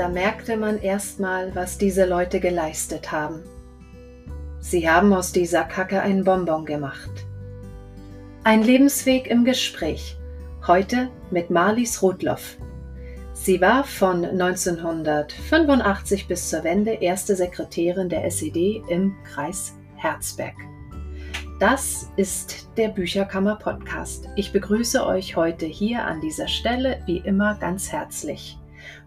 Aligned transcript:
da 0.00 0.08
merkte 0.08 0.56
man 0.56 0.80
erstmal, 0.80 1.54
was 1.54 1.76
diese 1.76 2.06
Leute 2.06 2.40
geleistet 2.40 3.12
haben. 3.12 3.42
Sie 4.58 4.88
haben 4.88 5.12
aus 5.12 5.30
dieser 5.30 5.64
Kacke 5.64 6.00
einen 6.00 6.24
Bonbon 6.24 6.64
gemacht. 6.64 7.10
Ein 8.42 8.62
Lebensweg 8.62 9.26
im 9.26 9.44
Gespräch. 9.44 10.16
Heute 10.66 11.10
mit 11.30 11.50
Marlies 11.50 12.00
Rudloff. 12.00 12.56
Sie 13.34 13.60
war 13.60 13.84
von 13.84 14.24
1985 14.24 16.28
bis 16.28 16.48
zur 16.48 16.64
Wende 16.64 16.92
erste 16.92 17.36
Sekretärin 17.36 18.08
der 18.08 18.24
SED 18.24 18.82
im 18.88 19.14
Kreis 19.24 19.74
Herzberg. 19.96 20.56
Das 21.58 22.08
ist 22.16 22.70
der 22.78 22.88
Bücherkammer 22.88 23.56
Podcast. 23.56 24.30
Ich 24.36 24.50
begrüße 24.50 25.04
euch 25.04 25.36
heute 25.36 25.66
hier 25.66 26.06
an 26.06 26.22
dieser 26.22 26.48
Stelle 26.48 27.02
wie 27.04 27.18
immer 27.18 27.56
ganz 27.56 27.92
herzlich. 27.92 28.56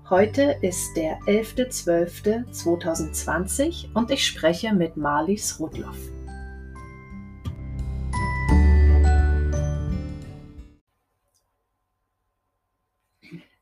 Heute 0.09 0.57
ist 0.61 0.97
der 0.97 1.17
11.12.2020 1.21 3.93
und 3.93 4.11
ich 4.11 4.27
spreche 4.27 4.73
mit 4.73 4.97
Marlies 4.97 5.61
Rudloff. 5.61 5.95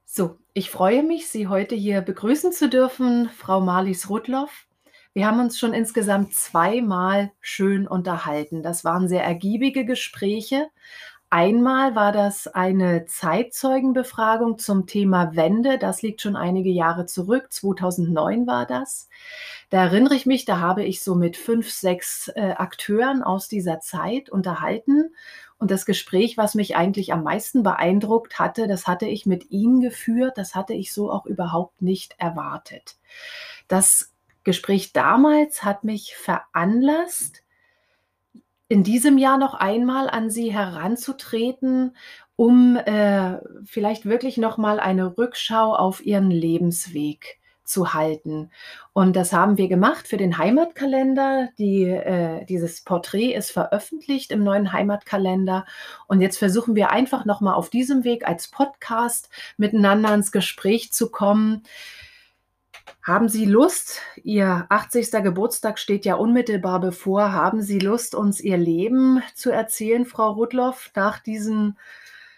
So, 0.04 0.40
ich 0.54 0.72
freue 0.72 1.04
mich, 1.04 1.28
Sie 1.28 1.48
heute 1.48 1.76
hier 1.76 2.02
begrüßen 2.02 2.52
zu 2.52 2.70
dürfen, 2.70 3.30
Frau 3.30 3.62
Marlies 3.62 4.10
Rudloff. 4.10 4.66
Wir 5.14 5.28
haben 5.28 5.40
uns 5.40 5.60
schon 5.60 5.76
insgesamt 5.76 6.34
zweimal 6.34 7.32
schön 7.40 7.88
unterhalten. 7.88 8.64
Das 8.64 8.84
waren 8.84 9.08
sehr 9.08 9.24
ergiebige 9.24 9.86
Gespräche. 9.86 10.72
Einmal 11.34 11.96
war 11.96 12.12
das 12.12 12.48
eine 12.48 13.06
Zeitzeugenbefragung 13.06 14.58
zum 14.58 14.86
Thema 14.86 15.34
Wende. 15.34 15.78
Das 15.78 16.02
liegt 16.02 16.20
schon 16.20 16.36
einige 16.36 16.70
Jahre 16.70 17.06
zurück. 17.06 17.54
2009 17.54 18.48
war 18.48 18.66
das. 18.66 19.08
Da 19.70 19.82
erinnere 19.82 20.16
ich 20.16 20.26
mich, 20.26 20.44
da 20.44 20.60
habe 20.60 20.84
ich 20.84 21.02
so 21.02 21.16
mit 21.16 21.38
fünf, 21.38 21.72
sechs 21.72 22.28
äh, 22.36 22.52
Akteuren 22.58 23.24
aus 23.24 23.48
dieser 23.48 23.80
Zeit 23.80 24.30
unterhalten. 24.30 25.16
Und 25.58 25.72
das 25.72 25.86
Gespräch, 25.86 26.36
was 26.36 26.54
mich 26.54 26.76
eigentlich 26.76 27.14
am 27.14 27.24
meisten 27.24 27.64
beeindruckt 27.64 28.38
hatte, 28.38 28.68
das 28.68 28.86
hatte 28.86 29.06
ich 29.06 29.26
mit 29.26 29.52
Ihnen 29.52 29.80
geführt. 29.80 30.38
Das 30.38 30.54
hatte 30.54 30.74
ich 30.74 30.92
so 30.92 31.10
auch 31.10 31.26
überhaupt 31.26 31.82
nicht 31.82 32.14
erwartet. 32.18 32.98
Das 33.70 34.12
Gespräch 34.44 34.92
damals 34.92 35.64
hat 35.64 35.86
mich 35.86 36.14
veranlasst, 36.14 37.42
in 38.72 38.84
diesem 38.84 39.18
Jahr 39.18 39.38
noch 39.38 39.54
einmal 39.54 40.10
an 40.10 40.30
Sie 40.30 40.54
heranzutreten, 40.54 41.94
um 42.38 42.78
äh, 42.78 43.38
vielleicht 43.66 44.06
wirklich 44.06 44.38
noch 44.38 44.58
mal 44.58 44.80
eine 44.80 45.18
Rückschau 45.18 45.76
auf 45.76 46.06
Ihren 46.06 46.32
Lebensweg 46.32 47.42
zu 47.66 47.94
halten. 47.94 48.50
Und 48.94 49.18
das 49.18 49.34
haben 49.34 49.58
wir 49.58 49.68
gemacht 49.68 50.08
für 50.08 50.16
den 50.16 50.38
Heimatkalender. 50.38 51.50
Die, 51.58 51.84
äh, 51.84 52.46
dieses 52.46 52.86
Porträt 52.86 53.34
ist 53.34 53.52
veröffentlicht 53.52 54.32
im 54.32 54.42
neuen 54.42 54.72
Heimatkalender. 54.72 55.66
Und 56.08 56.22
jetzt 56.22 56.38
versuchen 56.38 56.74
wir 56.74 56.92
einfach 56.92 57.26
noch 57.26 57.42
mal 57.42 57.56
auf 57.56 57.70
diesem 57.70 58.06
Weg 58.06 58.26
als 58.26 58.48
Podcast 58.48 59.30
miteinander 59.58 60.14
ins 60.14 60.32
Gespräch 60.32 60.94
zu 60.94 61.12
kommen. 61.12 61.64
Haben 63.04 63.30
Sie 63.30 63.46
Lust? 63.46 64.02
Ihr 64.24 64.68
80. 64.70 65.12
Geburtstag 65.24 65.80
steht 65.80 66.06
ja 66.06 66.16
unmittelbar 66.16 66.80
bevor. 66.80 67.32
Haben 67.32 67.62
Sie 67.62 67.80
Lust, 67.80 68.14
uns 68.14 68.40
Ihr 68.40 68.58
Leben 68.58 69.24
zu 69.34 69.50
erzählen, 69.52 70.06
Frau 70.06 70.32
Rudloff, 70.32 70.92
nach, 70.96 71.20
diesen, 71.20 71.80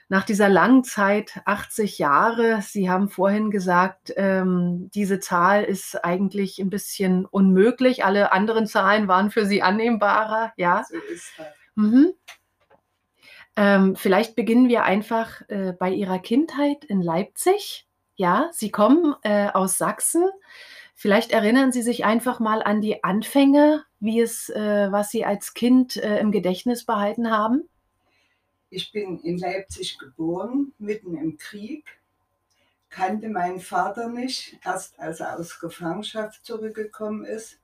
nach 0.08 0.24
dieser 0.24 0.48
langen 0.48 0.84
Zeit, 0.84 1.42
80 1.46 2.00
Jahre? 2.00 2.62
Sie 2.62 2.90
haben 2.90 3.10
vorhin 3.10 3.52
gesagt, 3.52 4.14
ähm, 4.16 4.90
diese 4.94 5.20
Zahl 5.20 5.64
ist 5.64 6.04
eigentlich 6.06 6.60
ein 6.60 6.70
bisschen 6.70 7.26
unmöglich. 7.26 8.06
Alle 8.06 8.32
anderen 8.32 8.66
Zahlen 8.66 9.08
waren 9.10 9.32
für 9.32 9.46
Sie 9.46 9.62
annehmbarer. 9.62 10.54
Ja, 10.56 10.86
so 10.88 10.96
ist 11.14 11.32
das. 11.38 11.48
Mhm. 11.76 12.14
Ähm, 13.56 13.96
vielleicht 13.96 14.36
beginnen 14.36 14.68
wir 14.68 14.84
einfach 14.84 15.42
äh, 15.48 15.74
bei 15.74 15.92
Ihrer 15.92 16.20
Kindheit 16.20 16.86
in 16.86 17.02
Leipzig. 17.02 17.86
Ja, 18.16 18.50
Sie 18.52 18.72
kommen 18.72 19.16
äh, 19.24 19.50
aus 19.50 19.78
Sachsen. 19.78 20.24
Vielleicht 20.96 21.32
erinnern 21.32 21.72
Sie 21.72 21.82
sich 21.82 22.06
einfach 22.06 22.40
mal 22.40 22.62
an 22.62 22.80
die 22.80 23.04
Anfänge, 23.04 23.84
wie 24.00 24.22
es, 24.22 24.50
äh, 24.50 24.92
was 24.92 25.10
Sie 25.10 25.26
als 25.26 25.54
Kind 25.54 25.98
äh, 25.98 26.20
im 26.20 26.32
Gedächtnis 26.32 26.86
behalten 26.86 27.32
haben. 27.32 27.68
Ich 28.70 28.92
bin 28.92 29.20
in 29.20 29.38
Leipzig 29.38 30.00
geboren, 30.00 30.74
mitten 30.80 31.16
im 31.16 31.38
Krieg, 31.38 31.86
kannte 32.90 33.30
meinen 33.30 33.60
Vater 33.60 34.08
nicht, 34.10 34.58
erst 34.64 35.00
als 35.00 35.20
er 35.20 35.38
aus 35.38 35.60
Gefangenschaft 35.60 36.44
zurückgekommen 36.44 37.24
ist. 37.24 37.60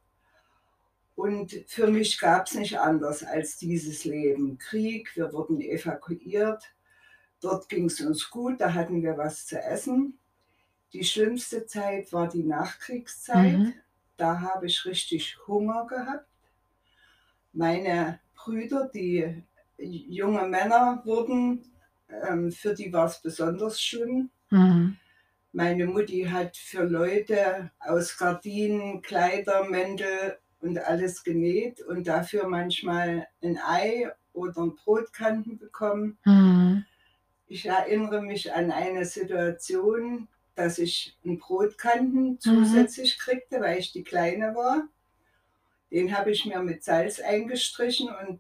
Und 1.16 1.64
für 1.68 1.88
mich 1.88 2.20
gab 2.20 2.46
es 2.46 2.54
nicht 2.54 2.80
anders 2.80 3.24
als 3.24 3.58
dieses 3.58 4.06
Leben. 4.06 4.60
Krieg, 4.60 5.16
wir 5.16 5.34
wurden 5.34 5.62
evakuiert, 5.62 6.64
dort 7.42 7.70
ging 7.70 7.86
es 7.86 8.00
uns 8.02 8.30
gut, 8.30 8.62
da 8.62 8.74
hatten 8.74 9.02
wir 9.02 9.18
was 9.18 9.48
zu 9.48 9.60
essen. 9.60 10.19
Die 10.94 11.04
schlimmste 11.04 11.66
Zeit 11.66 12.12
war 12.14 12.28
die 12.28 12.44
Nachkriegszeit. 12.44 13.58
Mhm. 13.58 13.74
Da 14.18 14.42
habe 14.42 14.66
ich 14.66 14.86
richtig 14.86 15.38
Hunger 15.48 15.86
gehabt. 15.88 16.28
Meine 17.54 18.20
Brüder, 18.36 18.90
die 18.94 19.44
junge 19.78 20.48
Männer 20.48 21.02
wurden, 21.06 21.64
ähm, 22.10 22.52
für 22.52 22.74
die 22.74 22.92
war 22.92 23.06
es 23.06 23.22
besonders 23.22 23.82
schlimm. 23.82 24.30
Mhm. 24.50 24.98
Meine 25.52 25.86
Mutti 25.88 26.24
hat 26.24 26.58
für 26.58 26.84
Leute 26.84 27.72
aus 27.80 28.18
Gardinen, 28.18 29.02
Kleider, 29.02 29.64
Mäntel 29.68 30.38
und 30.60 30.78
alles 30.78 31.24
genäht 31.24 31.82
und 31.82 32.08
dafür 32.08 32.48
manchmal 32.48 33.28
ein 33.42 33.58
Ei 33.58 34.12
oder 34.34 34.62
ein 34.62 34.76
Brotkanten 34.76 35.58
bekommen. 35.58 36.18
Mhm. 36.26 36.86
Ich 37.48 37.66
erinnere 37.66 38.22
mich 38.22 38.54
an 38.54 38.72
eine 38.72 39.06
Situation, 39.06 40.28
dass 40.60 40.78
ich 40.78 41.16
einen 41.24 41.40
Brotkanten 41.40 42.32
mhm. 42.32 42.40
zusätzlich 42.40 43.18
mhm. 43.18 43.22
kriegte, 43.22 43.62
weil 43.62 43.80
ich 43.80 43.92
die 43.92 44.04
Kleine 44.04 44.54
war. 44.56 44.88
Den 45.92 46.16
habe 46.16 46.32
ich 46.32 46.46
mir 46.46 46.60
mit 46.60 46.84
Salz 46.84 47.20
eingestrichen 47.20 48.10
und 48.10 48.40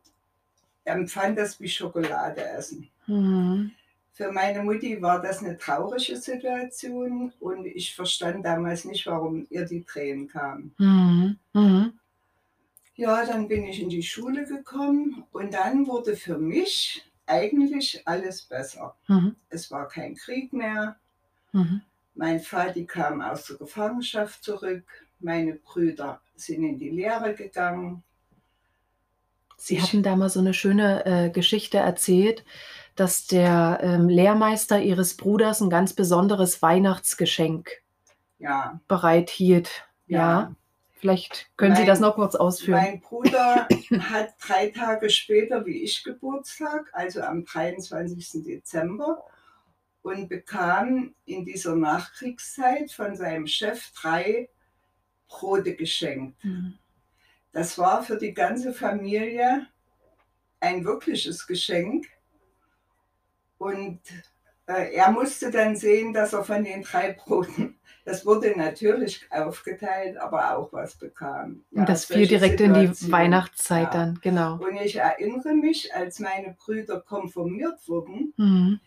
empfand 0.83 1.37
das 1.37 1.59
wie 1.59 1.69
Schokolade 1.69 2.43
essen. 2.43 2.89
Mhm. 3.07 3.71
Für 4.11 4.31
meine 4.33 4.61
Mutti 4.61 5.01
war 5.01 5.21
das 5.21 5.39
eine 5.39 5.57
traurige 5.57 6.17
Situation 6.17 7.31
und 7.39 7.65
ich 7.65 7.95
verstand 7.95 8.45
damals 8.45 8.83
nicht, 8.83 9.05
warum 9.07 9.47
ihr 9.49 9.65
die 9.65 9.83
Tränen 9.83 10.27
kamen. 10.27 10.75
Mhm. 10.77 11.39
Mhm. 11.53 11.93
Ja, 12.95 13.25
dann 13.25 13.47
bin 13.47 13.63
ich 13.63 13.81
in 13.81 13.89
die 13.89 14.03
Schule 14.03 14.45
gekommen 14.45 15.23
und 15.31 15.53
dann 15.53 15.87
wurde 15.87 16.17
für 16.17 16.37
mich 16.37 17.09
eigentlich 17.25 18.05
alles 18.05 18.41
besser. 18.41 18.93
Mhm. 19.07 19.37
Es 19.49 19.71
war 19.71 19.87
kein 19.87 20.15
Krieg 20.15 20.51
mehr. 20.51 20.97
Mhm. 21.53 21.81
Mein 22.19 22.41
Vati 22.41 22.85
kam 22.85 23.21
aus 23.21 23.45
der 23.45 23.55
Gefangenschaft 23.55 24.43
zurück. 24.43 24.83
Meine 25.21 25.53
Brüder 25.53 26.19
sind 26.35 26.65
in 26.65 26.77
die 26.77 26.89
Lehre 26.89 27.33
gegangen. 27.33 28.03
Sie 29.55 29.81
hatten 29.81 30.03
da 30.03 30.17
mal 30.17 30.29
so 30.29 30.41
eine 30.41 30.53
schöne 30.53 31.05
äh, 31.05 31.29
Geschichte 31.29 31.77
erzählt, 31.77 32.43
dass 32.97 33.25
der 33.25 33.79
ähm, 33.81 34.09
Lehrmeister 34.09 34.81
Ihres 34.81 35.15
Bruders 35.15 35.61
ein 35.61 35.69
ganz 35.69 35.93
besonderes 35.93 36.61
Weihnachtsgeschenk 36.61 37.71
ja. 38.37 38.81
bereithielt. 38.89 39.87
Ja. 40.07 40.19
ja. 40.19 40.55
Vielleicht 40.91 41.49
können 41.55 41.71
mein, 41.71 41.81
Sie 41.83 41.87
das 41.87 42.01
noch 42.01 42.15
kurz 42.15 42.35
ausführen. 42.35 42.81
Mein 42.81 42.99
Bruder 42.99 43.65
hat 44.11 44.33
drei 44.45 44.71
Tage 44.71 45.09
später 45.09 45.65
wie 45.65 45.83
ich 45.83 46.03
Geburtstag, 46.03 46.89
also 46.91 47.21
am 47.21 47.45
23. 47.45 48.43
Dezember 48.43 49.23
und 50.01 50.29
bekam 50.29 51.13
in 51.25 51.45
dieser 51.45 51.75
Nachkriegszeit 51.75 52.91
von 52.91 53.15
seinem 53.15 53.47
Chef 53.47 53.91
drei 53.91 54.49
Brote 55.27 55.75
geschenkt. 55.75 56.43
Mhm. 56.43 56.75
Das 57.51 57.77
war 57.77 58.03
für 58.03 58.17
die 58.17 58.33
ganze 58.33 58.73
Familie 58.73 59.67
ein 60.59 60.85
wirkliches 60.85 61.47
Geschenk. 61.47 62.07
Und 63.57 63.99
äh, 64.67 64.93
er 64.93 65.11
musste 65.11 65.51
dann 65.51 65.75
sehen, 65.75 66.13
dass 66.13 66.33
er 66.33 66.43
von 66.43 66.63
den 66.63 66.83
drei 66.83 67.13
Broten, 67.13 67.77
das 68.05 68.25
wurde 68.25 68.57
natürlich 68.57 69.27
aufgeteilt, 69.31 70.17
aber 70.17 70.57
auch 70.57 70.71
was 70.71 70.95
bekam. 70.95 71.65
Ja, 71.71 71.81
und 71.81 71.89
das 71.89 72.05
fiel 72.05 72.27
direkt 72.27 72.59
Situation. 72.59 72.85
in 72.85 72.93
die 72.93 73.11
Weihnachtszeit 73.11 73.93
ja. 73.93 74.05
dann, 74.05 74.19
genau. 74.21 74.55
Und 74.55 74.77
ich 74.77 74.95
erinnere 74.95 75.53
mich, 75.53 75.93
als 75.93 76.19
meine 76.19 76.55
Brüder 76.57 77.01
konfirmiert 77.01 77.87
wurden, 77.87 78.33
mhm 78.37 78.79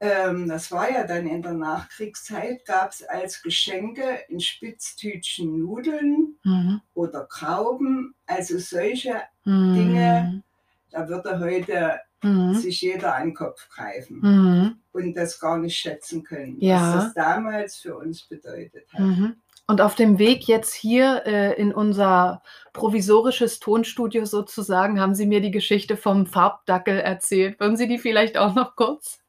ähm, 0.00 0.48
das 0.48 0.70
war 0.70 0.90
ja 0.90 1.04
dann 1.06 1.26
in 1.26 1.42
der 1.42 1.54
Nachkriegszeit, 1.54 2.64
gab 2.64 2.92
es 2.92 3.02
als 3.02 3.42
Geschenke 3.42 4.20
in 4.28 4.40
Spitztütchen 4.40 5.58
Nudeln 5.58 6.36
mhm. 6.44 6.80
oder 6.94 7.24
Krauben, 7.24 8.14
also 8.26 8.58
solche 8.58 9.22
mhm. 9.44 9.74
Dinge. 9.74 10.42
Da 10.90 11.08
würde 11.08 11.38
heute 11.40 12.00
Mhm. 12.22 12.54
sich 12.54 12.80
jeder 12.80 13.14
an 13.14 13.28
den 13.28 13.34
Kopf 13.34 13.68
greifen 13.68 14.20
Mhm. 14.20 14.76
und 14.92 15.14
das 15.14 15.38
gar 15.38 15.58
nicht 15.58 15.76
schätzen 15.78 16.24
können, 16.24 16.56
Ja. 16.58 16.96
was 16.96 17.04
das 17.04 17.14
damals 17.14 17.76
für 17.76 17.96
uns 17.96 18.22
bedeutet 18.22 18.92
hat. 18.92 19.00
Mhm. 19.00 19.36
Und 19.68 19.80
auf 19.80 19.94
dem 19.94 20.18
Weg 20.18 20.48
jetzt 20.48 20.72
hier 20.72 21.22
äh, 21.26 21.52
in 21.60 21.72
unser 21.72 22.42
provisorisches 22.72 23.60
Tonstudio 23.60 24.24
sozusagen 24.24 24.98
haben 24.98 25.14
Sie 25.14 25.26
mir 25.26 25.40
die 25.40 25.50
Geschichte 25.50 25.96
vom 25.96 26.26
Farbdackel 26.26 26.98
erzählt. 26.98 27.60
Würden 27.60 27.76
Sie 27.76 27.86
die 27.86 27.98
vielleicht 27.98 28.38
auch 28.38 28.54
noch 28.54 28.76
kurz? 28.76 29.20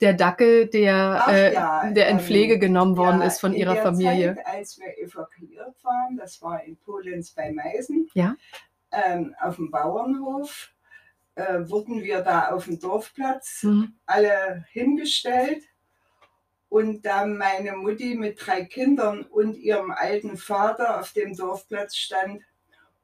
Der 0.00 0.14
Dackel, 0.14 0.66
der, 0.68 1.24
Ach 1.26 1.32
äh, 1.32 1.52
ja, 1.54 1.90
der 1.90 2.08
in 2.08 2.18
ähm, 2.18 2.24
Pflege 2.24 2.58
genommen 2.58 2.96
worden 2.96 3.20
Ja, 3.20 3.26
ist 3.26 3.40
von 3.40 3.52
Ihrer 3.52 3.76
Familie. 3.76 4.34
Zeit, 4.36 4.46
als 4.46 4.78
wir 4.78 4.98
evakuiert 4.98 5.74
waren, 5.82 6.16
das 6.16 6.40
war 6.42 6.62
in 6.64 6.76
Polenz 6.78 7.30
bei 7.32 7.52
Meißen, 7.52 8.08
Ja. 8.14 8.34
ähm, 8.92 9.34
auf 9.40 9.56
dem 9.56 9.70
Bauernhof, 9.70 10.70
äh, 11.34 11.60
wurden 11.68 12.02
wir 12.02 12.20
da 12.22 12.48
auf 12.50 12.64
dem 12.64 12.78
Dorfplatz 12.80 13.62
Mhm. 13.62 13.94
alle 14.06 14.64
hingestellt. 14.70 15.64
Und 16.68 17.04
da 17.04 17.26
meine 17.26 17.72
Mutti 17.72 18.14
mit 18.14 18.38
drei 18.46 18.64
Kindern 18.64 19.22
und 19.22 19.56
ihrem 19.56 19.90
alten 19.90 20.36
Vater 20.36 21.00
auf 21.00 21.12
dem 21.12 21.36
Dorfplatz 21.36 21.96
stand 21.96 22.42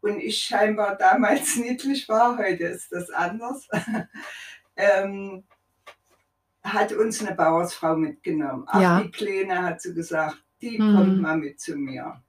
und 0.01 0.21
ich 0.21 0.39
scheinbar 0.39 0.97
damals 0.97 1.57
niedlich 1.57 2.09
war, 2.09 2.39
heute 2.39 2.65
ist 2.65 2.93
das 2.93 3.11
anders, 3.11 3.69
ähm, 4.77 5.45
hat 6.73 6.93
uns 6.93 7.25
eine 7.25 7.35
Bauersfrau 7.37 7.97
mitgenommen. 7.97 8.65
Ach, 8.67 8.81
Ja. 8.81 9.01
die 9.03 9.11
Kleine 9.11 9.63
hat 9.63 9.81
sie 9.81 9.95
gesagt, 9.95 10.43
die 10.61 10.79
Mhm. 10.79 10.97
kommt 10.97 11.21
mal 11.21 11.37
mit 11.37 11.61
zu 11.61 11.77
mir. 11.77 12.23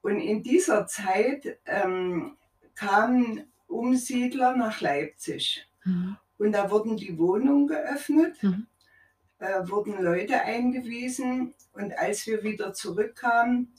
Und 0.00 0.18
in 0.18 0.42
dieser 0.42 0.86
Zeit 0.86 1.58
ähm, 1.66 2.36
kamen 2.74 3.52
Umsiedler 3.68 4.56
nach 4.56 4.80
Leipzig. 4.80 5.68
Mhm. 5.84 6.16
Und 6.38 6.52
da 6.52 6.70
wurden 6.70 6.96
die 6.96 7.16
Wohnungen 7.18 7.68
geöffnet, 7.68 8.42
Mhm. 8.42 8.66
äh, 9.38 9.68
wurden 9.68 10.02
Leute 10.02 10.40
eingewiesen. 10.42 11.54
Und 11.72 11.96
als 11.98 12.26
wir 12.26 12.42
wieder 12.42 12.72
zurückkamen, 12.72 13.72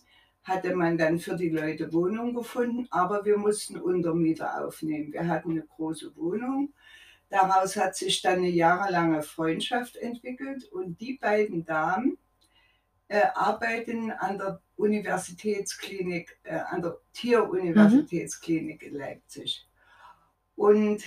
hatte 0.44 0.76
man 0.76 0.98
dann 0.98 1.20
für 1.20 1.36
die 1.36 1.50
Leute 1.50 1.92
Wohnungen 1.94 2.34
gefunden, 2.34 2.88
aber 2.92 3.24
wir 3.26 3.38
mussten 3.38 3.78
Untermieter 3.80 4.66
aufnehmen. 4.66 5.14
Wir 5.14 5.28
hatten 5.28 5.52
eine 5.52 5.64
große 5.64 6.16
Wohnung. 6.18 6.74
Daraus 7.34 7.76
hat 7.78 7.96
sich 7.96 8.22
dann 8.22 8.36
eine 8.36 8.50
jahrelange 8.50 9.24
Freundschaft 9.24 9.96
entwickelt 9.96 10.66
und 10.66 11.02
die 11.02 11.18
beiden 11.18 11.66
Damen 11.66 12.20
äh, 13.08 13.24
arbeiten 13.34 14.12
an 14.12 14.38
der 14.38 14.62
Universitätsklinik, 14.76 16.38
äh, 16.44 16.60
an 16.60 16.84
der 16.84 17.00
Tieruniversitätsklinik 17.12 18.84
in 18.84 18.94
Leipzig. 18.94 19.68
Und 20.56 21.06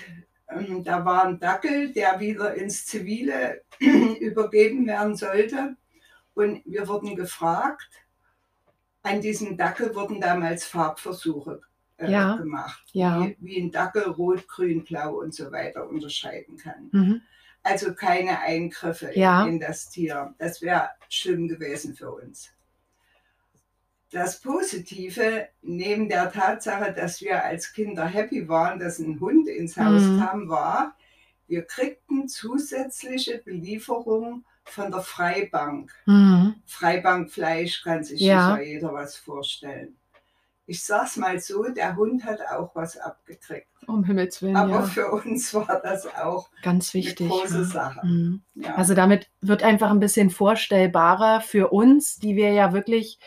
ähm, 0.49 0.83
da 0.83 1.05
war 1.05 1.27
ein 1.27 1.39
Dackel, 1.39 1.93
der 1.93 2.19
wieder 2.19 2.57
ins 2.57 2.87
Zivile 2.87 3.63
übergeben 3.79 4.85
werden 4.89 5.15
sollte. 5.15 5.77
Und 6.35 6.61
wir 6.65 6.89
wurden 6.89 7.15
gefragt, 7.15 8.05
an 9.03 9.21
diesem 9.21 9.57
Dackel 9.57 9.95
wurden 9.95 10.21
damals 10.21 10.65
Farbversuche 10.65 11.61
äh, 11.99 12.11
Ja. 12.11 12.37
gemacht, 12.37 12.85
Ja. 12.93 13.21
wie, 13.25 13.37
wie 13.41 13.61
ein 13.61 13.71
Dackel 13.71 14.05
rot, 14.05 14.47
grün, 14.49 14.85
blau 14.85 15.15
und 15.21 15.35
so 15.35 15.51
weiter 15.53 15.89
unterscheiden 15.89 16.57
kann. 16.57 16.89
Mhm. 16.93 17.23
Also 17.63 17.95
keine 17.95 18.41
Eingriffe 18.41 19.11
Ja. 19.15 19.43
in, 19.45 19.55
in 19.55 19.61
das 19.61 19.89
Tier. 19.91 20.35
Das 20.39 20.63
wäre 20.63 20.91
schlimm 21.09 21.49
gewesen 21.49 21.95
für 21.95 22.11
uns. 22.13 22.53
Das 24.13 24.41
Positive, 24.41 25.49
neben 25.63 26.09
der 26.09 26.31
Tatsache, 26.31 26.93
dass 26.93 27.21
wir 27.21 27.43
als 27.43 27.73
Kinder 27.73 28.07
happy 28.07 28.49
waren, 28.49 28.79
dass 28.79 28.99
ein 29.01 29.19
Hund 29.21 29.49
ins 29.49 29.77
Haus 29.77 30.03
Mhm. 30.03 30.21
kam, 30.21 30.49
war, 30.49 30.97
wir 31.49 31.63
kriegten 31.65 32.29
zusätzliche 32.29 33.39
Belieferung 33.39 34.45
von 34.65 34.91
der 34.93 35.01
Freibank. 35.01 35.93
Mhm. 36.07 36.55
Freibankfleisch 36.67 37.83
kann 37.83 38.05
sich 38.05 38.21
Ja. 38.21 38.51
sicher 38.57 38.63
jeder 38.63 38.93
was 38.93 39.17
vorstellen. 39.17 39.97
Ich 40.67 40.85
sag's 40.85 41.17
mal 41.17 41.39
so, 41.39 41.63
der 41.65 41.97
Hund 41.97 42.25
hat 42.25 42.41
auch 42.51 42.75
was 42.75 42.99
abgekriegt. 42.99 43.69
Um 43.87 44.03
Himmels 44.03 44.43
Willen, 44.43 44.57
Aber 44.57 44.71
ja. 44.71 44.83
für 44.83 45.11
uns 45.13 45.55
war 45.55 45.81
das 45.83 46.07
auch 46.17 46.51
Ganz 46.63 46.93
eine 46.95 47.05
wichtig. 47.05 47.29
große 47.29 47.59
ja. 47.59 47.65
Sache. 47.65 48.05
Mhm. 48.05 48.43
Ja. 48.55 48.75
Also 48.75 48.95
damit 48.95 49.31
wird 49.41 49.63
einfach 49.63 49.91
ein 49.91 50.01
bisschen 50.01 50.31
vorstellbarer 50.31 51.41
für 51.41 51.69
uns, 51.73 52.17
die 52.17 52.35
wir 52.35 52.53
ja 52.53 52.73
wirklich 52.73 53.19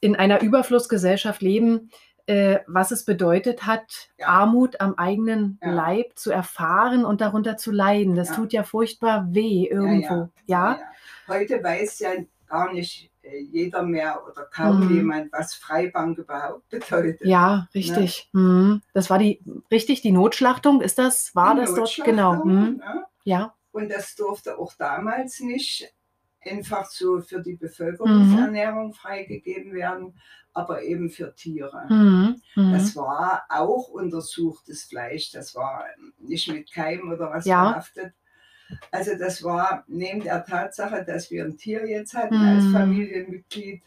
in 0.00 0.16
einer 0.16 0.42
Überflussgesellschaft 0.42 1.40
leben, 1.40 1.90
äh, 2.26 2.58
was 2.66 2.90
es 2.90 3.06
bedeutet 3.06 3.66
hat. 3.66 4.10
Armut 4.22 4.80
am 4.80 4.94
eigenen. 4.96 5.58
Leib 5.62 6.18
zu 6.18 6.30
erfahren 6.30 7.06
und 7.06 7.22
darunter 7.22 7.56
zu 7.56 7.72
leiden. 7.72 8.16
Das 8.16 8.32
tut 8.32 8.52
ja 8.52 8.64
furchtbar 8.64 9.28
weh 9.30 9.66
irgendwo. 9.66 10.28
Ja, 10.44 10.78
Heute 11.28 11.62
weiß 11.62 11.98
ja 12.00 12.10
gar 12.46 12.72
nicht 12.72 13.10
jeder 13.50 13.82
mehr 13.82 14.22
oder 14.26 14.44
kaum 14.44 14.86
Mhm. 14.88 14.94
jemand, 14.94 15.32
was 15.32 15.54
Freibank 15.54 16.18
überhaupt 16.18 16.68
bedeutet. 16.68 17.20
ja, 17.26 17.68
richtig. 17.74 18.28
Mhm. 18.32 18.82
Das 18.94 19.10
war 19.10 19.18
die 19.18 19.40
richtig 19.70 20.02
die 20.02 20.12
Notschlachtung. 20.12 20.80
Ist 20.80 20.98
das? 20.98 21.34
War 21.34 21.54
Die 21.54 21.60
das 21.62 21.74
dort 21.74 22.00
genau? 22.04 22.44
Mhm. 22.44 22.76
ne? 22.78 23.04
Ja. 23.24 23.54
Und 23.72 23.90
das 23.90 24.14
durfte 24.14 24.58
auch 24.58 24.72
damals 24.74 25.40
nicht 25.40 25.92
einfach 26.40 26.86
so 26.86 27.20
für 27.20 27.42
die 27.42 27.54
Mhm. 27.54 27.58
Bevölkerungsernährung 27.58 28.92
freigegeben 28.94 29.72
werden, 29.74 30.14
aber 30.52 30.82
eben 30.82 31.10
für 31.10 31.34
Tiere. 31.34 31.86
Mhm. 31.88 32.40
Mhm. 32.54 32.72
Das 32.72 32.94
war 32.96 33.42
auch 33.48 33.88
untersuchtes 33.88 34.84
Fleisch, 34.84 35.32
das 35.32 35.54
war 35.54 35.84
nicht 36.18 36.48
mit 36.48 36.72
Keim 36.72 37.10
oder 37.12 37.30
was 37.30 37.44
Ja. 37.46 37.70
behaftet. 37.70 38.14
Also 38.90 39.16
das 39.16 39.42
war 39.42 39.84
neben 39.86 40.22
der 40.22 40.44
Tatsache, 40.44 41.04
dass 41.04 41.30
wir 41.30 41.44
ein 41.44 41.56
Tier 41.56 41.86
jetzt 41.88 42.14
hatten 42.14 42.36
Mhm. 42.36 42.48
als 42.48 42.64
Familienmitglied, 42.72 43.82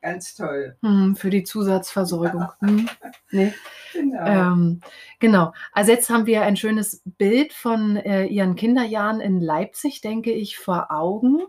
ganz 0.00 0.34
toll. 0.34 0.76
Mhm. 0.82 1.16
Für 1.16 1.30
die 1.30 1.44
Zusatzversorgung. 1.44 2.48
Mhm. 2.60 2.88
Nee. 3.30 3.52
Genau. 3.92 4.24
Ähm, 4.26 4.80
genau. 5.18 5.52
Also 5.72 5.90
jetzt 5.92 6.08
haben 6.10 6.26
wir 6.26 6.42
ein 6.42 6.56
schönes 6.56 7.02
Bild 7.04 7.52
von 7.52 7.96
äh, 7.96 8.26
Ihren 8.26 8.54
Kinderjahren 8.54 9.20
in 9.20 9.40
Leipzig, 9.40 10.00
denke 10.02 10.32
ich, 10.32 10.56
vor 10.58 10.90
Augen. 10.92 11.42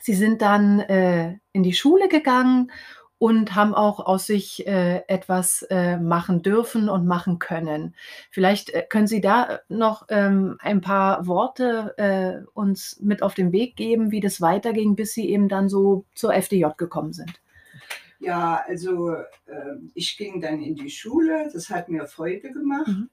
Sie 0.00 0.14
sind 0.14 0.42
dann 0.42 0.80
äh, 0.80 1.38
in 1.52 1.62
die 1.62 1.72
Schule 1.72 2.08
gegangen 2.08 2.70
und 3.22 3.54
haben 3.54 3.72
auch 3.72 4.00
aus 4.04 4.26
sich 4.26 4.66
äh, 4.66 5.04
etwas 5.06 5.62
äh, 5.70 5.96
machen 5.96 6.42
dürfen 6.42 6.88
und 6.88 7.06
machen 7.06 7.38
können. 7.38 7.94
Vielleicht 8.32 8.70
äh, 8.70 8.82
können 8.82 9.06
Sie 9.06 9.20
da 9.20 9.60
noch 9.68 10.06
ähm, 10.08 10.56
ein 10.58 10.80
paar 10.80 11.24
Worte 11.28 11.94
äh, 11.98 12.44
uns 12.52 12.98
mit 13.00 13.22
auf 13.22 13.34
den 13.34 13.52
Weg 13.52 13.76
geben, 13.76 14.10
wie 14.10 14.18
das 14.18 14.40
weiterging, 14.40 14.96
bis 14.96 15.12
Sie 15.12 15.30
eben 15.30 15.48
dann 15.48 15.68
so 15.68 16.04
zur 16.16 16.34
FDJ 16.34 16.66
gekommen 16.76 17.12
sind. 17.12 17.40
Ja, 18.18 18.64
also 18.66 19.14
ähm, 19.46 19.92
ich 19.94 20.16
ging 20.16 20.40
dann 20.40 20.60
in 20.60 20.74
die 20.74 20.90
Schule, 20.90 21.48
das 21.52 21.70
hat 21.70 21.88
mir 21.88 22.06
Freude 22.06 22.50
gemacht. 22.50 22.88
Mhm. 22.88 23.08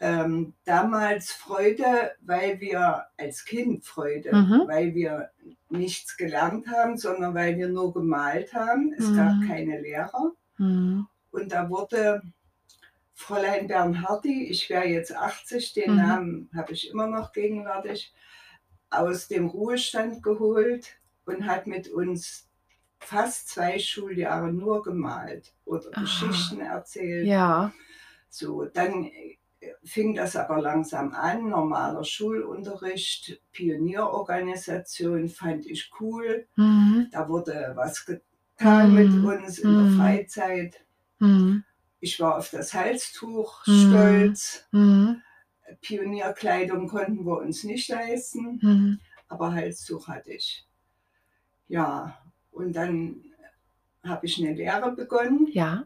Ähm, 0.00 0.54
damals 0.64 1.30
Freude, 1.30 2.12
weil 2.22 2.60
wir 2.60 3.06
als 3.16 3.44
Kind 3.44 3.84
Freude, 3.84 4.34
Mhm. 4.34 4.62
weil 4.66 4.94
wir 4.94 5.30
nichts 5.70 6.16
gelernt 6.16 6.66
haben, 6.66 6.96
sondern 6.98 7.34
weil 7.34 7.56
wir 7.56 7.68
nur 7.68 7.92
gemalt 7.94 8.52
haben. 8.52 8.92
Es 8.98 9.08
Mhm. 9.10 9.16
gab 9.16 9.32
keine 9.46 9.80
Lehrer. 9.80 10.32
Mhm. 10.58 11.06
Und 11.30 11.52
da 11.52 11.70
wurde 11.70 12.22
Fräulein 13.14 13.68
Bernhardi, 13.68 14.48
ich 14.48 14.68
wäre 14.70 14.86
jetzt 14.86 15.14
80, 15.14 15.72
den 15.74 15.92
Mhm. 15.92 15.96
Namen 15.96 16.50
habe 16.56 16.72
ich 16.72 16.90
immer 16.90 17.06
noch 17.06 17.32
gegenwärtig, 17.32 18.12
aus 18.90 19.28
dem 19.28 19.46
Ruhestand 19.46 20.22
geholt 20.22 20.96
und 21.24 21.46
hat 21.46 21.66
mit 21.68 21.88
uns 21.88 22.48
fast 22.98 23.48
zwei 23.48 23.78
Schuljahre 23.78 24.52
nur 24.52 24.82
gemalt 24.82 25.54
oder 25.64 25.90
Aha. 25.92 26.00
Geschichten 26.00 26.60
erzählt. 26.60 27.26
Ja. 27.26 27.72
So, 28.28 28.64
dann 28.64 29.10
fing 29.84 30.14
das 30.14 30.36
aber 30.36 30.60
langsam 30.60 31.12
an, 31.14 31.48
normaler 31.48 32.04
Schulunterricht, 32.04 33.40
Pionierorganisation 33.52 35.28
fand 35.28 35.66
ich 35.66 35.90
cool. 36.00 36.46
Mhm. 36.56 37.08
Da 37.12 37.28
wurde 37.28 37.72
was 37.74 38.04
getan 38.06 38.90
Mhm. 38.90 38.94
mit 38.94 39.24
uns 39.38 39.58
in 39.58 39.72
der 39.72 39.82
Mhm. 39.84 39.96
Freizeit. 39.98 40.84
Mhm. 41.18 41.64
Ich 42.00 42.18
war 42.20 42.38
auf 42.38 42.50
das 42.50 42.74
Halstuch 42.74 43.66
Mhm. 43.66 43.88
stolz. 43.90 44.68
Mhm. 44.72 45.22
Pionierkleidung 45.80 46.88
konnten 46.88 47.24
wir 47.24 47.38
uns 47.38 47.64
nicht 47.64 47.88
leisten, 47.88 49.00
aber 49.28 49.52
Halstuch 49.52 50.08
hatte 50.08 50.32
ich. 50.32 50.66
Ja, 51.68 52.18
und 52.50 52.74
dann 52.74 53.24
habe 54.04 54.26
ich 54.26 54.38
eine 54.38 54.52
Lehre 54.54 54.92
begonnen 54.92 55.46
Ja. 55.52 55.84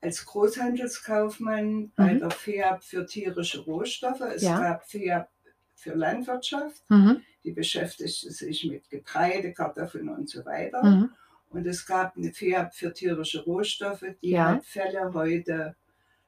Als 0.00 0.24
Großhandelskaufmann 0.26 1.92
bei 1.94 2.14
Mhm. 2.14 2.18
der 2.20 2.30
FEAB 2.30 2.82
für 2.82 3.06
tierische 3.06 3.60
Rohstoffe. 3.60 4.20
Es 4.20 4.42
Ja. 4.42 4.58
gab 4.58 4.84
FEAB 4.88 5.28
für 5.74 5.94
Landwirtschaft, 5.94 6.82
Mhm. 6.88 7.22
die 7.44 7.52
beschäftigte 7.52 8.30
sich 8.30 8.64
mit 8.64 8.88
Getreide, 8.90 9.52
Kartoffeln 9.52 10.08
und 10.08 10.28
so 10.28 10.44
weiter. 10.44 10.82
Mhm. 10.82 11.10
Und 11.50 11.66
es 11.66 11.84
gab 11.86 12.16
eine 12.16 12.32
FEAB 12.32 12.72
für 12.74 12.92
tierische 12.92 13.42
Rohstoffe, 13.44 14.04
die 14.22 14.30
Ja. 14.30 14.50
hat 14.50 14.64
Felle, 14.64 15.12
Häute, 15.12 15.74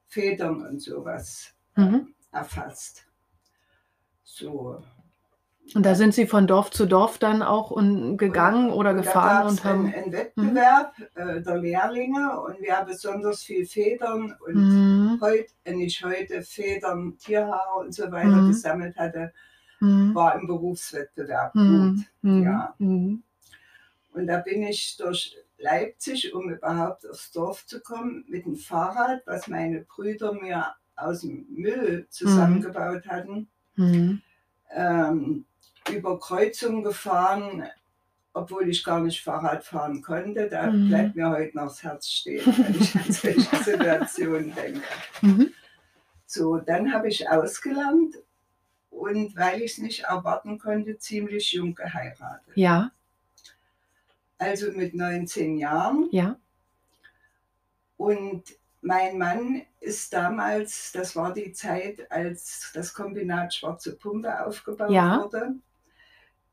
Federn 0.08 0.66
und 0.66 0.80
sowas 0.80 1.54
Mhm. 1.76 2.14
erfasst. 2.32 3.06
So. 4.24 4.82
Und 5.74 5.84
da 5.86 5.94
sind 5.94 6.12
Sie 6.14 6.26
von 6.26 6.46
Dorf 6.46 6.70
zu 6.70 6.86
Dorf 6.86 7.18
dann 7.18 7.42
auch 7.42 7.70
und 7.70 8.18
gegangen 8.18 8.70
Und- 8.70 8.76
oder 8.76 8.90
und 8.90 8.96
gefahren 8.98 9.46
und 9.48 9.56
gab's 9.56 9.64
einen, 9.66 9.86
haben. 9.92 10.02
einen 10.02 10.12
Wettbewerb 10.12 10.94
äh, 11.14 11.40
der 11.40 11.56
Lehrlinge 11.58 12.40
und 12.40 12.56
wer 12.60 12.84
besonders 12.84 13.42
viel 13.42 13.64
Federn 13.64 14.36
und 14.46 14.54
Mhm. 14.54 15.18
heute, 15.22 15.46
äh, 15.64 15.72
nicht 15.74 16.04
heute, 16.04 16.42
Federn, 16.42 17.16
Tierhaare 17.18 17.78
und 17.80 17.94
so 17.94 18.10
weiter 18.12 18.42
Mhm. 18.42 18.48
gesammelt 18.48 18.96
hatte, 18.96 19.32
Mhm. 19.80 20.14
war 20.14 20.34
im 20.38 20.46
Berufswettbewerb 20.46 21.52
gut. 21.54 21.62
Mhm. 21.62 22.04
Mhm. 22.22 22.42
Ja. 22.42 22.74
Mhm. 22.78 23.22
Und 24.12 24.26
da 24.26 24.38
bin 24.38 24.62
ich 24.64 24.96
durch 24.98 25.36
Leipzig, 25.58 26.34
um 26.34 26.50
überhaupt 26.50 27.08
aufs 27.08 27.30
Dorf 27.32 27.64
zu 27.66 27.80
kommen, 27.80 28.24
mit 28.28 28.44
dem 28.44 28.56
Fahrrad, 28.56 29.22
was 29.26 29.48
meine 29.48 29.80
Brüder 29.80 30.34
mir 30.34 30.66
aus 30.96 31.20
dem 31.22 31.46
Müll 31.48 32.06
zusammengebaut 32.10 33.06
hatten, 33.06 33.48
Mhm. 33.76 34.20
ähm, 34.74 35.46
über 35.90 36.18
Kreuzungen 36.18 36.82
gefahren, 36.82 37.66
obwohl 38.34 38.68
ich 38.68 38.82
gar 38.84 39.00
nicht 39.00 39.22
Fahrrad 39.22 39.64
fahren 39.64 40.02
konnte. 40.02 40.48
Da 40.48 40.70
Mhm. 40.70 40.88
bleibt 40.88 41.16
mir 41.16 41.28
heute 41.30 41.56
noch 41.56 41.64
das 41.68 41.82
Herz 41.82 42.08
stehen, 42.08 42.44
wenn 42.46 42.80
ich 42.80 42.94
an 42.94 43.12
solche 43.12 43.56
Situationen 43.64 44.54
denke. 44.54 44.82
Mhm. 45.20 45.52
So, 46.26 46.58
dann 46.58 46.92
habe 46.94 47.08
ich 47.08 47.28
ausgelernt 47.28 48.16
und 48.90 49.36
weil 49.36 49.60
ich 49.62 49.72
es 49.72 49.78
nicht 49.78 50.04
erwarten 50.04 50.58
konnte, 50.58 50.98
ziemlich 50.98 51.52
jung 51.52 51.74
geheiratet. 51.74 52.54
Ja, 52.56 52.90
Also 54.38 54.72
mit 54.72 54.94
19 54.94 55.58
Jahren. 55.58 56.08
ja. 56.10 56.36
Und 57.96 58.42
mein 58.80 59.16
Mann 59.18 59.62
ist 59.80 60.12
damals, 60.12 60.90
das 60.92 61.14
war 61.14 61.32
die 61.32 61.52
Zeit, 61.52 62.10
als 62.10 62.70
das 62.74 62.92
Kombinat 62.94 63.54
Schwarze 63.54 63.94
Pumpe 63.96 64.44
aufgebaut 64.44 64.90
Ja. 64.90 65.22
wurde, 65.22 65.54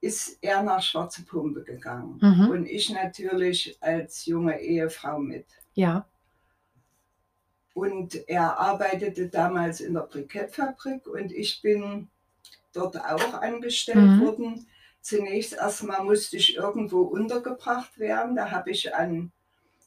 ist 0.01 0.37
er 0.41 0.63
nach 0.63 0.81
Schwarze 0.81 1.23
Pumpe 1.23 1.63
gegangen. 1.63 2.19
Mhm. 2.21 2.49
Und 2.49 2.65
ich 2.65 2.89
natürlich 2.89 3.77
als 3.81 4.25
junge 4.25 4.59
Ehefrau 4.59 5.19
mit. 5.19 5.45
Ja. 5.73 6.05
Und 7.73 8.27
er 8.27 8.57
arbeitete 8.59 9.27
damals 9.27 9.79
in 9.79 9.93
der 9.93 10.01
Brikettfabrik 10.01 11.07
und 11.07 11.31
ich 11.31 11.61
bin 11.61 12.09
dort 12.73 12.97
auch 12.97 13.33
angestellt 13.41 13.97
Mhm. 13.97 14.21
worden. 14.21 14.67
Zunächst 15.01 15.53
erstmal 15.53 16.03
musste 16.03 16.37
ich 16.37 16.55
irgendwo 16.55 17.01
untergebracht 17.01 17.97
werden. 17.99 18.35
Da 18.35 18.51
habe 18.51 18.71
ich 18.71 18.93
an, 18.93 19.31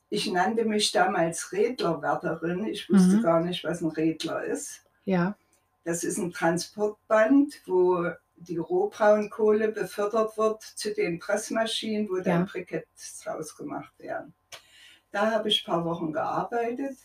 ich 0.09 0.31
nannte 0.31 0.65
mich 0.65 0.91
damals 0.93 1.53
Redlerwärterin. 1.53 2.67
Ich 2.67 2.89
wusste 2.91 3.17
Mhm. 3.19 3.23
gar 3.23 3.41
nicht, 3.41 3.63
was 3.65 3.83
ein 3.83 3.91
Redler 3.91 4.45
ist. 4.45 4.83
Ja. 5.05 5.37
Das 5.85 6.05
ist 6.05 6.19
ein 6.19 6.33
Transportband, 6.33 7.61
wo 7.67 8.11
die 8.43 8.59
Rohbraunkohle 8.59 9.69
befördert 9.69 10.37
wird 10.37 10.63
zu 10.63 10.93
den 10.95 11.19
Pressmaschinen, 11.19 12.09
wo 12.09 12.17
dann 12.17 12.41
Ja. 12.41 12.47
Briketts 12.51 13.21
draus 13.21 13.57
gemacht 13.57 13.93
werden. 13.99 14.35
Da 15.11 15.31
habe 15.31 15.49
ich 15.49 15.63
ein 15.63 15.67
paar 15.73 15.85
Wochen 15.85 16.13
gearbeitet. 16.13 16.97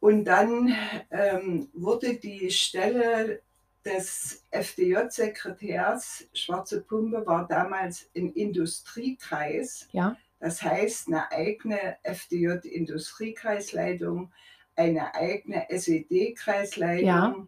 Und 0.00 0.24
dann 0.24 0.74
ähm, 1.10 1.68
wurde 1.72 2.14
die 2.14 2.50
Stelle 2.50 3.40
des 3.84 4.44
FDJ-Sekretärs, 4.50 6.26
Schwarze 6.32 6.80
Pumpe 6.82 7.24
war 7.26 7.46
damals 7.46 8.08
ein 8.16 8.32
Industriekreis. 8.32 9.88
Ja. 9.92 10.16
Das 10.40 10.62
heißt, 10.62 11.08
eine 11.08 11.30
eigene 11.32 11.96
FDJ-Industriekreisleitung, 12.02 14.32
eine 14.76 15.14
eigene 15.14 15.70
SED-Kreisleitung. 15.70 17.06
Ja. 17.06 17.46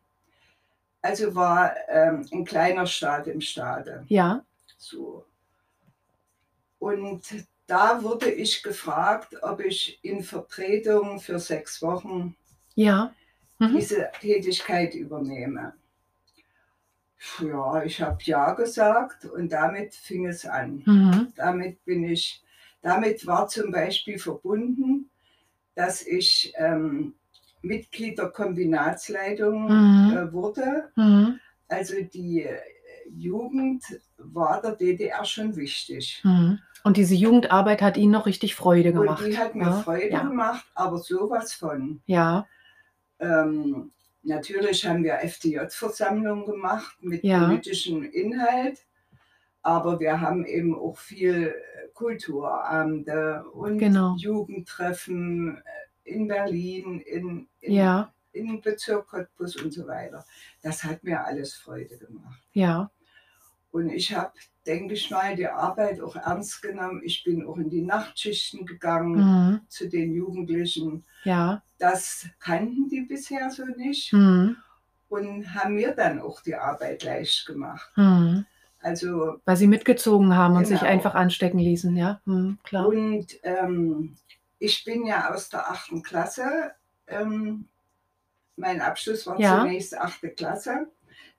Also 1.07 1.37
war 1.37 1.73
ähm, 1.89 2.27
ein 2.33 2.45
kleiner 2.45 2.85
Staat 2.85 3.29
im 3.29 3.41
Staate. 3.41 4.05
Ja. 4.09 4.45
So. 4.77 5.25
Und 6.81 7.23
da 7.69 8.03
wurde 8.03 8.29
ich 8.29 8.61
gefragt, 8.65 9.37
ob 9.43 9.61
ich 9.61 10.01
in 10.03 10.25
Vertretung 10.25 11.21
für 11.21 11.39
sechs 11.39 11.81
Wochen 11.81 12.35
Ja. 12.75 13.15
Mhm. 13.61 13.77
diese 13.77 14.11
Tätigkeit 14.21 14.95
übernehme. 14.95 15.75
Ja, 17.41 17.85
ich 17.85 18.03
habe 18.03 18.19
ja 18.25 18.53
gesagt 18.55 19.27
und 19.27 19.51
damit 19.53 19.95
fing 19.95 20.27
es 20.27 20.45
an. 20.45 20.83
Mhm. 20.87 21.33
Damit 21.37 21.85
bin 21.85 22.03
ich, 22.03 22.43
damit 22.83 23.27
war 23.29 23.47
zum 23.47 23.71
Beispiel 23.71 24.19
verbunden, 24.19 25.09
dass 25.77 26.03
ich 26.03 26.53
ähm, 26.57 27.15
Mitglied 27.67 28.19
der 28.19 28.29
Kombinatsleitung 28.29 29.65
Mhm. 29.65 30.17
äh, 30.17 30.33
wurde. 30.33 30.91
Mhm. 30.97 31.41
Also 31.69 31.95
die 32.03 32.43
äh, 32.43 32.59
Jugend 33.11 33.85
war 34.19 34.61
der 34.63 34.73
DDR 34.77 35.25
schon 35.25 35.57
wichtig. 35.57 36.21
Mhm. 36.25 36.59
Und 36.85 36.97
diese 36.97 37.15
Jugendarbeit 37.15 37.83
hat 37.83 37.97
Ihnen 37.97 38.13
noch 38.13 38.27
richtig 38.27 38.55
Freude 38.55 38.93
gemacht. 38.93 39.23
Und 39.23 39.31
die 39.31 39.39
hat 39.39 39.55
mir 39.55 39.65
ja? 39.65 39.73
Freude 39.83 40.11
ja. 40.11 40.23
gemacht, 40.23 40.65
aber 40.75 40.99
sowas 40.99 41.53
von. 41.53 42.01
Ja. 42.07 42.47
Ähm, 43.19 43.91
natürlich 44.23 44.87
haben 44.87 45.03
wir 45.03 45.19
FDJ-Versammlungen 45.25 46.47
gemacht 46.47 46.97
mit 47.01 47.25
Ja. 47.25 47.45
politischem 47.47 48.05
Inhalt, 48.05 48.87
aber 49.63 49.99
wir 49.99 50.21
haben 50.21 50.45
eben 50.47 50.79
auch 50.79 50.99
viel 50.99 51.55
Kulturabende 51.95 53.45
und 53.53 53.79
Genau. 53.79 54.15
Jugendtreffen 54.19 55.63
in 56.07 56.29
Berlin, 56.29 57.01
in, 57.01 57.49
in, 57.61 57.73
Ja. 57.75 58.13
in 58.33 58.61
Bezirk 58.61 59.09
Cottbus 59.09 59.57
und 59.57 59.73
so 59.73 59.87
weiter. 59.87 60.25
Das 60.63 60.83
hat 60.85 61.03
mir 61.05 61.25
alles 61.25 61.55
Freude 61.55 61.99
gemacht. 61.99 62.43
Ja. 62.53 62.91
Und 63.73 63.91
ich 63.91 64.15
habe, 64.15 64.33
denke 64.67 64.95
ich 64.95 65.11
mal, 65.11 65.37
die 65.37 65.47
Arbeit 65.49 66.01
auch 66.01 66.17
ernst 66.17 66.63
genommen. 66.63 67.03
Ich 67.05 67.23
bin 67.25 67.45
auch 67.47 67.57
in 67.59 67.69
die 67.69 67.83
Nachtschichten 67.83 68.65
gegangen 68.65 69.17
Mhm. 69.17 69.61
zu 69.69 69.89
den 69.89 70.15
Jugendlichen. 70.15 71.05
Ja. 71.25 71.63
Das 71.79 72.27
kannten 72.39 72.89
die 72.89 73.03
bisher 73.03 73.51
so 73.51 73.65
nicht 73.67 74.13
Mhm. 74.15 74.57
und 75.09 75.55
haben 75.55 75.75
mir 75.75 75.93
dann 75.93 76.21
auch 76.21 76.41
die 76.41 76.55
Arbeit 76.55 77.03
leicht 77.05 77.47
gemacht. 77.47 77.91
Mhm. 77.97 78.47
Also 78.81 79.41
Weil 79.45 79.57
Sie 79.57 79.67
mitgezogen 79.67 80.35
haben 80.37 80.55
und 80.57 80.67
sich 80.67 80.79
Genau. 80.81 80.91
einfach 80.93 81.15
anstecken 81.15 81.59
ließen, 81.59 81.97
ja. 81.97 82.21
Mhm. 82.25 82.59
Klar. 82.63 82.87
und 82.87 83.27
ähm, 83.43 84.17
ich 84.59 84.85
bin 84.85 85.07
ja 85.07 85.33
aus 85.33 85.49
der 85.49 85.71
achten 85.71 86.03
Klasse. 86.03 86.73
Ähm, 87.07 87.69
mein 88.57 88.81
Abschluss 88.81 89.27
war 89.27 89.39
Ja. 89.39 89.59
zunächst 89.61 89.97
achte 89.97 90.31
Klasse. 90.31 90.87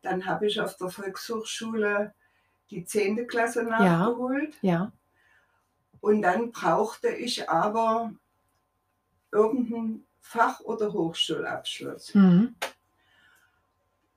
Dann 0.02 0.26
habe 0.26 0.48
ich 0.48 0.60
auf 0.62 0.78
der 0.78 0.90
Volkshochschule 0.90 2.14
die 2.70 2.86
zehnte 2.86 3.26
Klasse 3.26 3.64
nachgeholt. 3.64 4.56
Ja. 4.62 4.92
Und 6.00 6.22
dann 6.22 6.52
brauchte 6.52 7.10
ich 7.10 7.50
aber 7.50 8.12
irgendeinen 9.32 10.06
Fach- 10.22 10.60
oder 10.62 10.94
Hochschulabschluss. 10.94 12.14
Mhm. 12.14 12.56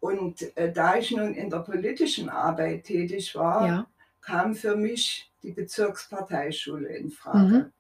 Und 0.00 0.56
äh, 0.56 0.72
da 0.72 0.96
ich 0.96 1.10
nun 1.10 1.34
in 1.34 1.50
der 1.50 1.58
politischen 1.60 2.28
Arbeit 2.28 2.84
tätig 2.84 3.34
war, 3.34 3.66
Ja. 3.66 3.86
kam 4.20 4.54
für 4.54 4.76
mich 4.76 5.30
die 5.42 5.52
Bezirksparteischule 5.52 6.88
in 6.88 7.10
Frage. 7.10 7.38
Mhm. 7.38 7.72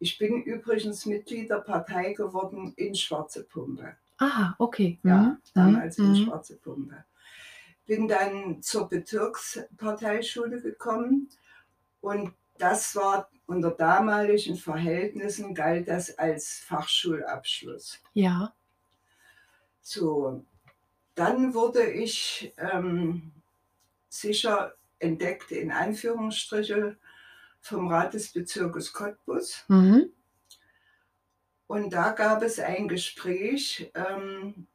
Ich 0.00 0.16
bin 0.18 0.42
übrigens 0.42 1.04
Mitglied 1.06 1.50
der 1.50 1.58
Partei 1.60 2.14
geworden 2.14 2.72
in 2.76 2.94
Schwarze 2.94 3.44
Pumpe. 3.44 3.96
Ah, 4.18 4.54
okay. 4.58 4.98
Ja, 5.02 5.16
Mhm. 5.18 5.38
damals 5.54 5.98
in 5.98 6.10
Mhm. 6.12 6.24
Schwarze 6.24 6.56
Pumpe. 6.56 7.04
Bin 7.86 8.08
dann 8.08 8.62
zur 8.62 8.88
Bezirksparteischule 8.88 10.62
gekommen 10.62 11.28
und 12.00 12.32
das 12.56 12.96
war 12.96 13.30
unter 13.46 13.72
damaligen 13.72 14.56
Verhältnissen 14.56 15.54
galt 15.54 15.88
das 15.88 16.16
als 16.18 16.60
Fachschulabschluss. 16.60 17.98
Ja. 18.14 18.54
So, 19.82 20.44
dann 21.14 21.52
wurde 21.52 21.90
ich 21.90 22.54
ähm, 22.56 23.32
sicher 24.08 24.74
entdeckt 24.98 25.50
in 25.50 25.72
Anführungsstriche 25.72 26.96
vom 27.60 27.88
Rat 27.88 28.14
des 28.14 28.32
Bezirkes 28.32 28.92
Cottbus. 28.92 29.64
Mhm. 29.68 30.10
Und 31.66 31.90
da 31.92 32.10
gab 32.12 32.42
es 32.42 32.58
ein 32.58 32.88
Gespräch, 32.88 33.90
ähm, 33.94 34.66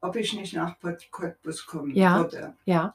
ob 0.00 0.16
ich 0.16 0.32
nicht 0.32 0.54
nach 0.54 0.76
Cottbus 1.10 1.66
kommen 1.66 1.94
Ja. 1.94 2.18
würde. 2.18 2.56
Ja. 2.64 2.94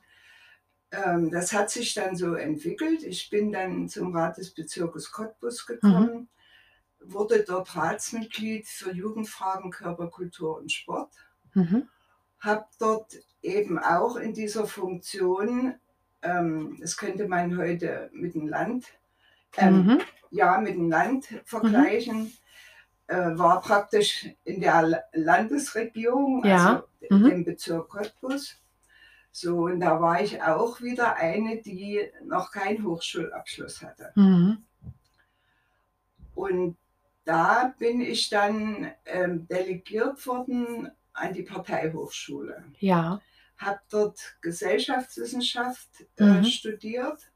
Ähm, 0.92 1.30
das 1.32 1.54
hat 1.54 1.70
sich 1.70 1.94
dann 1.94 2.16
so 2.16 2.34
entwickelt. 2.34 3.04
Ich 3.04 3.30
bin 3.30 3.52
dann 3.52 3.88
zum 3.88 4.16
Rat 4.16 4.38
des 4.38 4.52
Bezirkes 4.54 5.12
Cottbus 5.12 5.66
gekommen, 5.66 6.30
wurde 7.00 7.44
dort 7.44 7.76
Ratsmitglied 7.76 8.68
für 8.68 8.92
Jugendfragen, 8.92 9.72
Körperkultur 9.72 10.58
und 10.58 10.72
Sport. 10.72 11.14
Mhm. 11.54 11.88
habe 12.40 12.66
dort 12.80 13.20
eben 13.44 13.78
auch 13.78 14.16
in 14.16 14.34
dieser 14.34 14.66
Funktion, 14.66 15.76
ähm, 16.22 16.78
das 16.80 16.98
könnte 16.98 17.28
man 17.28 17.58
heute 17.58 18.10
mit 18.14 18.34
dem 18.36 18.48
Land, 18.48 18.86
ähm, 19.58 19.86
Mhm. 19.86 20.02
ja, 20.30 20.58
mit 20.60 20.76
dem 20.76 20.90
Land 20.90 21.28
vergleichen, 21.46 22.32
äh, 23.08 23.16
war 23.38 23.62
praktisch 23.62 24.28
in 24.46 24.62
der 24.62 24.82
La- 24.84 25.04
Landesregierung, 25.14 26.46
Ja, 26.46 26.84
also 27.10 27.16
mhm. 27.16 27.26
im 27.32 27.44
Bezirk 27.46 27.90
Cottbus. 27.90 28.58
So, 29.34 29.64
und 29.66 29.80
da 29.80 30.02
war 30.02 30.22
ich 30.22 30.42
auch 30.44 30.82
wieder 30.82 31.16
eine, 31.16 31.62
die 31.62 32.02
noch 32.24 32.52
keinen 32.52 32.84
Hochschulabschluss 32.86 33.82
hatte. 33.82 34.12
Mhm. 34.16 34.64
Und 36.36 36.78
da 37.26 37.74
bin 37.78 38.02
ich 38.02 38.30
dann 38.30 38.92
ähm, 39.06 39.48
delegiert 39.48 40.26
worden 40.26 40.90
an 41.14 41.34
die 41.34 41.44
Parteihochschule. 41.44 42.64
Ja. 42.80 43.22
Habe 43.62 43.80
dort 43.90 44.20
Gesellschaftswissenschaft 44.42 45.88
äh, 46.18 46.24
Mhm. 46.24 46.44
studiert. 46.46 47.32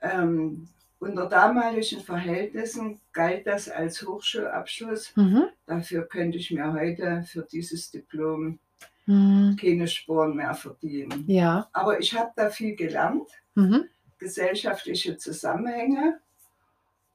Ähm, 0.00 0.68
unter 0.98 1.28
damaligen 1.28 2.00
Verhältnissen 2.00 3.00
galt 3.12 3.46
das 3.46 3.68
als 3.68 4.02
Hochschulabschluss. 4.06 5.14
Mhm. 5.16 5.44
Dafür 5.66 6.08
könnte 6.08 6.38
ich 6.38 6.50
mir 6.50 6.72
heute 6.72 7.22
für 7.26 7.42
dieses 7.42 7.90
Diplom 7.90 8.58
Mhm. 9.06 9.56
keine 9.60 9.86
Sporen 9.88 10.34
mehr 10.36 10.54
verdienen. 10.54 11.24
Ja. 11.28 11.68
Aber 11.72 11.98
ich 12.00 12.14
habe 12.14 12.30
da 12.36 12.50
viel 12.50 12.74
gelernt, 12.76 13.28
Mhm. 13.54 13.84
gesellschaftliche 14.18 15.16
Zusammenhänge 15.16 16.20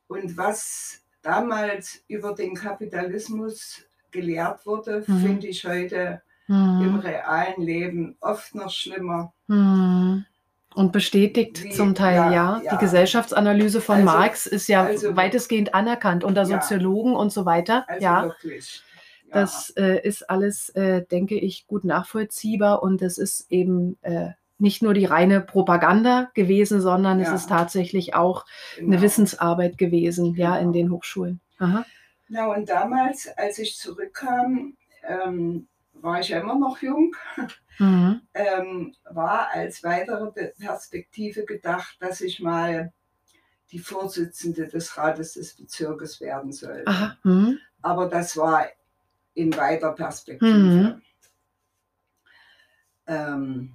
und 0.07 0.37
was 0.37 1.01
damals 1.21 2.03
über 2.07 2.33
den 2.33 2.55
Kapitalismus 2.55 3.83
gelehrt 4.11 4.65
wurde, 4.65 5.03
Mhm. 5.07 5.19
finde 5.19 5.47
ich 5.47 5.65
heute 5.65 6.21
im 6.47 6.93
Mhm. 6.93 6.99
realen 6.99 7.61
Leben 7.61 8.17
oft 8.21 8.53
noch 8.55 8.69
schlimmer. 8.69 9.33
Mhm. 9.47 10.25
Und 10.75 10.91
bestätigt 10.91 11.63
Wie- 11.63 11.69
zum 11.71 11.93
Teil, 11.95 12.15
ja, 12.15 12.31
ja. 12.31 12.61
ja. 12.63 12.71
Die 12.71 12.77
Gesellschaftsanalyse 12.79 13.79
von 13.79 13.95
Also- 13.97 14.05
Marx 14.05 14.45
ist 14.47 14.67
ja 14.67 14.83
also- 14.85 15.15
weitestgehend 15.15 15.73
anerkannt 15.75 16.23
unter 16.23 16.43
Ja. 16.43 16.59
Soziologen 16.61 17.15
und 17.15 17.31
so 17.31 17.45
weiter. 17.45 17.85
Also 17.87 18.03
ja. 18.03 18.23
wirklich. 18.25 18.81
Ja. 19.27 19.33
Das 19.41 19.69
äh, 19.77 19.99
ist 20.01 20.29
alles, 20.29 20.69
äh, 20.69 21.03
denke 21.05 21.35
ich, 21.35 21.65
gut 21.67 21.83
nachvollziehbar 21.85 22.81
und 22.83 23.01
es 23.01 23.17
ist 23.17 23.51
eben 23.51 23.97
äh, 24.01 24.31
nicht 24.59 24.81
nur 24.81 24.93
die 24.93 25.05
reine 25.05 25.41
Propaganda 25.41 26.29
gewesen, 26.33 26.81
sondern 26.81 27.19
es 27.19 27.27
Ja. 27.29 27.35
ist 27.35 27.49
tatsächlich 27.49 28.15
auch 28.15 28.45
eine 28.77 28.87
Genau. 28.91 29.01
Wissensarbeit 29.01 29.77
gewesen, 29.77 30.35
ja, 30.35 30.55
in 30.57 30.71
Genau. 30.71 30.73
den 30.73 30.91
Hochschulen. 30.91 31.39
Aha. 31.59 31.85
Na, 32.29 32.47
und 32.47 32.69
damals, 32.69 33.27
als 33.37 33.59
ich 33.59 33.77
zurückkam, 33.77 34.75
ähm, 35.07 35.67
war 36.03 36.19
ich 36.19 36.29
ja 36.29 36.39
immer 36.41 36.59
noch 36.59 36.81
jung, 36.81 37.15
Mhm. 37.79 38.21
ähm, 38.35 38.95
war 39.09 39.49
als 39.49 39.83
weitere 39.83 40.51
Perspektive 40.51 41.45
gedacht, 41.45 41.95
dass 41.99 42.21
ich 42.21 42.39
mal 42.39 42.93
die 43.71 43.79
Vorsitzende 43.79 44.67
des 44.67 44.95
Rates 44.97 45.33
des 45.33 45.55
Bezirkes 45.55 46.21
werden 46.21 46.51
soll. 46.51 46.83
Aha. 46.85 47.17
Mhm. 47.23 47.57
Aber 47.81 48.07
das 48.07 48.37
war 48.37 48.67
in 49.33 49.55
weiter 49.57 49.93
Perspektive. 49.93 50.53
Mhm. 50.53 51.01
Ähm, 53.07 53.73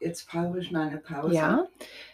jetzt 0.00 0.28
brauche 0.28 0.58
ich 0.58 0.72
mal 0.72 0.88
eine 0.88 0.98
Pause. 0.98 1.34
Ja. 1.34 1.66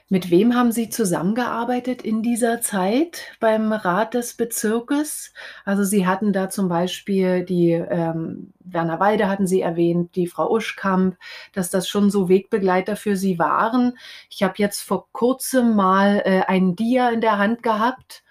Mit 0.09 0.31
wem 0.31 0.55
haben 0.55 0.71
Sie 0.71 0.89
zusammengearbeitet 0.89 2.03
in 2.03 2.23
dieser 2.23 2.61
Zeit 2.61 3.33
beim 3.41 3.73
Rat 3.73 4.15
des 4.15 4.35
Bezirkes? 4.35 5.33
Also 5.65 5.83
Sie 5.83 6.07
hatten 6.07 6.33
da 6.33 6.49
zum 6.49 6.69
Beispiel 6.69 7.45
die 7.45 7.73
ähm, 7.73 8.53
Werner 8.61 9.01
Walde 9.01 9.29
hatten 9.29 9.49
Sie 9.49 9.63
erwähnt, 9.63 10.15
die 10.15 10.29
Frau 10.29 10.49
Uschkamp, 10.51 11.17
dass 11.53 11.71
das 11.71 11.89
schon 11.89 12.11
so 12.11 12.29
Wegbegleiter 12.29 12.95
für 12.95 13.17
Sie 13.17 13.41
waren. 13.41 13.99
Ich 14.31 14.45
habe 14.45 14.55
jetzt 14.59 14.83
vor 14.83 15.09
kurzem 15.13 15.75
mal 15.75 16.23
äh, 16.25 16.43
einen 16.47 16.77
Dia 16.77 17.11
in 17.11 17.21
der 17.21 17.39
Hand 17.39 17.65
gehabt 17.65 18.23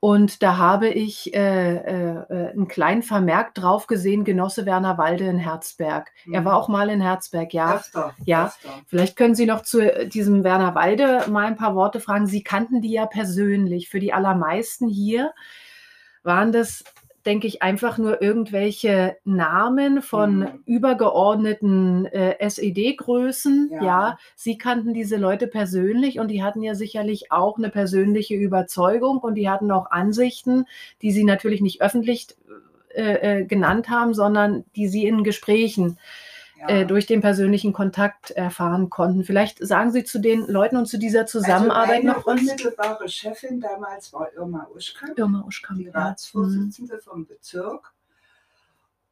und 0.00 0.42
da 0.42 0.58
habe 0.58 0.88
ich 0.88 1.34
äh, 1.34 1.76
äh, 1.76 2.14
äh, 2.28 2.50
einen 2.52 2.68
kleinen 2.68 3.02
Vermerk 3.02 3.54
drauf 3.54 3.86
gesehen, 3.86 4.24
Genosse 4.24 4.66
Werner 4.66 4.98
Walde 4.98 5.24
in 5.24 5.38
Herzberg. 5.38 6.12
Er 6.30 6.42
Mhm. 6.42 6.44
war 6.44 6.56
auch 6.56 6.68
mal 6.68 6.90
in 6.90 7.00
Herzberg, 7.00 7.52
ja. 7.54 7.76
Öfter, 7.76 8.14
Ja. 8.24 8.46
öfter. 8.46 8.68
Vielleicht 8.86 9.16
können 9.16 9.34
Sie 9.34 9.46
noch 9.46 9.62
zu 9.62 9.80
äh, 9.80 10.06
diesem 10.08 10.44
Werner 10.44 10.74
Walde 10.74 11.24
mal 11.30 11.46
ein 11.46 11.56
paar 11.56 11.74
Worte 11.74 12.00
fragen. 12.00 12.26
Sie 12.26 12.42
kannten 12.42 12.82
die 12.82 12.92
ja 12.92 13.06
persönlich. 13.06 13.88
Für 13.88 13.98
die 14.00 14.12
allermeisten 14.12 14.86
hier 14.88 15.32
waren 16.22 16.52
das, 16.52 16.84
denke 17.26 17.46
ich, 17.46 17.62
einfach 17.62 17.98
nur 17.98 18.22
irgendwelche 18.22 19.16
Namen 19.24 20.00
von 20.00 20.38
Mhm. 20.38 20.62
übergeordneten 20.64 22.06
äh, 22.06 22.36
SED-Größen. 22.38 23.70
Ja. 23.72 23.82
Ja. 23.84 24.18
Sie 24.36 24.56
kannten 24.58 24.94
diese 24.94 25.16
Leute 25.16 25.46
persönlich 25.48 26.18
und 26.20 26.28
die 26.30 26.42
hatten 26.42 26.62
ja 26.62 26.74
sicherlich 26.74 27.32
auch 27.32 27.58
eine 27.58 27.68
persönliche 27.70 28.34
Überzeugung 28.34 29.18
und 29.18 29.34
die 29.34 29.50
hatten 29.50 29.70
auch 29.70 29.90
Ansichten, 29.90 30.64
die 31.02 31.10
sie 31.10 31.24
natürlich 31.24 31.60
nicht 31.60 31.82
öffentlich 31.82 32.28
äh, 32.94 33.40
äh, 33.40 33.44
genannt 33.44 33.90
haben, 33.90 34.14
sondern 34.14 34.64
die 34.74 34.88
sie 34.88 35.06
in 35.06 35.24
Gesprächen 35.24 35.98
Ja. 36.58 36.68
äh, 36.68 36.86
durch 36.86 37.06
den 37.06 37.20
persönlichen 37.20 37.72
Kontakt 37.72 38.30
erfahren 38.30 38.88
konnten. 38.90 39.24
Vielleicht 39.24 39.58
sagen 39.58 39.92
Sie 39.92 40.04
zu 40.04 40.18
den 40.20 40.46
Leuten 40.46 40.76
und 40.76 40.86
zu 40.86 40.98
dieser 40.98 41.26
Zusammenarbeit 41.26 41.96
also 41.96 42.06
meine 42.06 42.18
noch 42.18 42.26
was? 42.26 42.40
unmittelbare 42.40 43.08
Chefin 43.08 43.60
damals 43.60 44.12
war 44.12 44.32
Irma 44.34 44.66
Uschkamp, 44.74 45.18
Irma 45.18 45.44
Uschkamp. 45.46 45.78
die 45.78 45.84
ja. 45.86 45.90
Mhm. 45.90 45.96
Ratsvorsitzende 45.96 46.98
vom 47.00 47.26
Bezirk. 47.26 47.92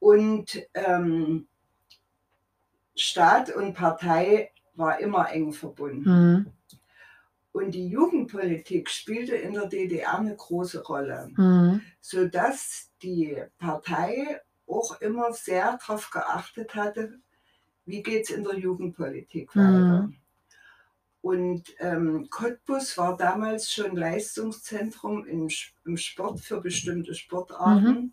Und 0.01 0.63
ähm, 0.75 1.47
Staat 2.97 3.51
und 3.55 3.75
Partei 3.75 4.51
war 4.75 4.99
immer 5.01 5.31
eng 5.31 5.53
verbunden. 5.53 6.11
Mhm. 6.11 6.47
Und 7.53 7.71
die 7.73 7.87
Jugendpolitik 7.89 8.91
spielte 8.91 9.37
in 9.37 9.53
der 9.55 9.67
DDR 9.67 10.19
eine 10.19 10.35
große 10.35 10.83
Rolle, 10.83 11.29
Mhm. 11.37 11.83
sodass 12.01 12.91
die 13.03 13.37
Partei 13.59 14.41
auch 14.67 15.01
immer 15.01 15.33
sehr 15.33 15.79
darauf 15.79 16.11
geachtet 16.11 16.75
hatte, 16.75 17.19
wie 17.87 18.03
geht 18.03 18.25
es 18.25 18.31
in 18.31 18.45
der 18.45 18.57
Jugendpolitik 18.59 19.55
weiter. 19.57 20.03
Mhm. 20.03 20.17
Und 21.21 21.63
ähm, 21.79 22.29
Cottbus 22.31 22.99
war 22.99 23.17
damals 23.17 23.73
schon 23.73 23.97
Leistungszentrum 23.97 25.25
im, 25.27 25.49
im 25.87 25.97
Sport 25.97 26.41
für 26.41 26.61
bestimmte 26.61 27.15
Sportarten 27.15 27.87
Mhm. 27.87 28.13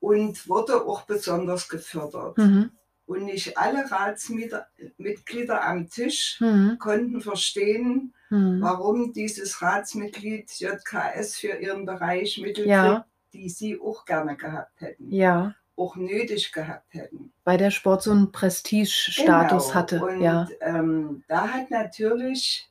und 0.00 0.48
wurde 0.48 0.84
auch 0.84 1.02
besonders 1.02 1.68
gefördert. 1.68 2.36
Mhm. 2.38 2.72
Und 3.06 3.24
nicht 3.24 3.58
alle 3.58 3.90
Ratsmitglieder 3.90 5.64
am 5.64 5.88
Tisch 5.88 6.38
Mhm. 6.40 6.76
konnten 6.78 7.20
verstehen, 7.20 8.14
Mhm. 8.30 8.60
warum 8.60 9.12
dieses 9.12 9.60
Ratsmitglied 9.60 10.50
JKS 10.52 11.36
für 11.36 11.56
ihren 11.58 11.84
Bereich 11.84 12.38
Mittel 12.38 12.66
Ja. 12.66 12.82
kriegt, 13.00 13.08
die 13.34 13.48
sie 13.48 13.80
auch 13.80 14.04
gerne 14.04 14.36
gehabt 14.36 14.80
hätten, 14.80 15.10
Ja, 15.10 15.54
auch 15.76 15.96
nötig 15.96 16.52
gehabt 16.52 16.92
hätten. 16.94 17.32
weil 17.44 17.58
der 17.58 17.70
Sport 17.70 18.02
so 18.02 18.10
einen 18.12 18.30
Prestigestatus 18.30 19.66
Genau. 19.68 19.74
hatte. 19.74 20.02
Und 20.04 20.20
Ja. 20.20 20.46
ähm, 20.60 21.24
da 21.28 21.48
hat 21.48 21.70
natürlich 21.70 22.68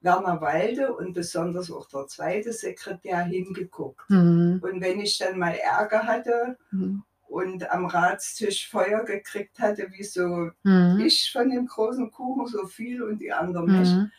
Werner 0.00 0.40
Walde 0.40 0.94
und 0.94 1.12
besonders 1.14 1.70
auch 1.72 1.88
der 1.88 2.06
zweite 2.06 2.52
Sekretär 2.52 3.22
hingeguckt. 3.24 4.08
Mhm. 4.10 4.60
Und 4.62 4.80
wenn 4.80 5.00
ich 5.00 5.18
dann 5.18 5.38
mal 5.38 5.54
Ärger 5.56 6.04
hatte 6.04 6.56
Mhm. 6.70 7.02
und 7.26 7.68
am 7.70 7.86
Ratstisch 7.86 8.68
Feuer 8.70 9.02
gekriegt 9.04 9.58
hatte, 9.58 9.88
wieso 9.90 10.50
Mhm. 10.62 11.00
ich 11.04 11.30
von 11.32 11.50
dem 11.50 11.66
großen 11.66 12.10
Kuchen 12.12 12.46
so 12.46 12.66
viel 12.66 13.02
und 13.02 13.18
die 13.18 13.32
anderen 13.32 13.76
nicht, 13.80 13.96
Mhm. 13.96 14.12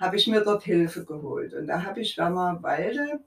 habe 0.00 0.16
ich 0.16 0.26
mir 0.26 0.40
dort 0.40 0.64
Hilfe 0.64 1.04
geholt. 1.04 1.54
Und 1.54 1.68
da 1.68 1.84
habe 1.84 2.00
ich 2.00 2.16
Werner 2.18 2.60
Walde 2.62 3.20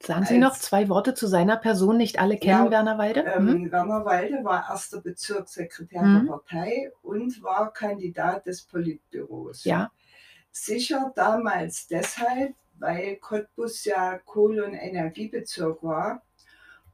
Sagen 0.00 0.24
Sie 0.26 0.38
noch 0.38 0.54
zwei 0.56 0.88
Worte 0.88 1.14
zu 1.14 1.26
seiner 1.26 1.56
Person? 1.56 1.96
Nicht 1.96 2.18
alle 2.20 2.36
kennen 2.38 2.66
Ja, 2.66 2.70
Werner 2.70 2.98
Walde. 2.98 3.22
Mhm. 3.38 3.48
Ähm, 3.48 3.72
Werner 3.72 4.04
Walde 4.04 4.44
war 4.44 4.68
erster 4.70 5.00
Bezirkssekretär 5.00 6.02
Mhm. 6.02 6.26
der 6.26 6.32
Partei 6.32 6.92
und 7.02 7.42
war 7.42 7.72
Kandidat 7.72 8.46
des 8.46 8.62
Politbüros. 8.62 9.64
Ja. 9.64 9.90
Sicher 10.52 11.12
damals 11.16 11.88
deshalb, 11.88 12.54
weil 12.78 13.16
Cottbus 13.16 13.84
ja 13.84 14.18
Kohle- 14.18 14.64
und 14.66 14.74
Energiebezirk 14.74 15.82
war 15.82 16.22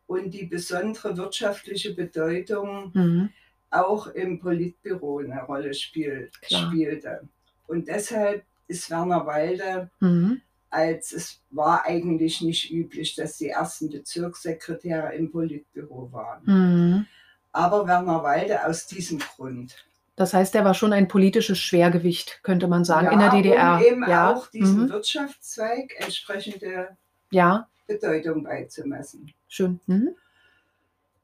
und 0.07 0.31
die 0.33 0.47
besondere 0.47 1.17
wirtschaftliche 1.17 1.95
Bedeutung 1.95 2.91
Mhm. 2.95 3.31
auch 3.71 4.07
im 4.09 4.39
Politbüro 4.41 5.19
eine 5.19 5.43
Rolle 5.45 5.75
spiel, 5.75 6.31
Klar. 6.41 6.69
spielte. 6.71 7.29
Und 7.67 7.87
deshalb 7.89 8.45
ist 8.67 8.91
Werner 8.91 9.27
Walde 9.27 9.91
Mhm. 10.01 10.41
Als 10.75 11.13
es 11.13 11.41
war 11.51 11.87
eigentlich 11.87 12.41
nicht 12.43 12.71
üblich, 12.71 13.15
dass 13.15 13.39
die 13.39 13.49
ersten 13.49 13.89
Bezirkssekretäre 13.91 15.15
im 15.15 15.31
Politbüro 15.31 16.11
waren. 16.13 16.43
Mhm. 16.45 17.07
Aber 17.53 17.87
Werner 17.87 18.23
Walde 18.25 18.67
aus 18.67 18.87
diesem 18.87 19.21
Grund. 19.21 19.77
Das 20.17 20.35
heißt, 20.35 20.55
er 20.55 20.65
war 20.65 20.75
schon 20.75 20.93
ein 20.93 21.09
politisches 21.09 21.59
Schwergewicht, 21.59 22.41
könnte 22.43 22.69
man 22.69 22.85
sagen, 22.85 23.07
ja, 23.07 23.13
in 23.13 23.19
der 23.21 23.31
DDR. 23.31 23.77
Um 23.77 23.83
eben 23.85 24.09
ja. 24.09 24.33
auch 24.35 24.47
diesem 24.49 24.85
Mhm. 24.85 24.91
Wirtschaftszweig 24.91 25.95
entsprechende 25.99 26.89
ja, 27.31 27.67
Bedeutung 27.87 28.45
beizumessen. 28.45 29.33
schön. 29.49 29.81
Mhm. 29.87 30.11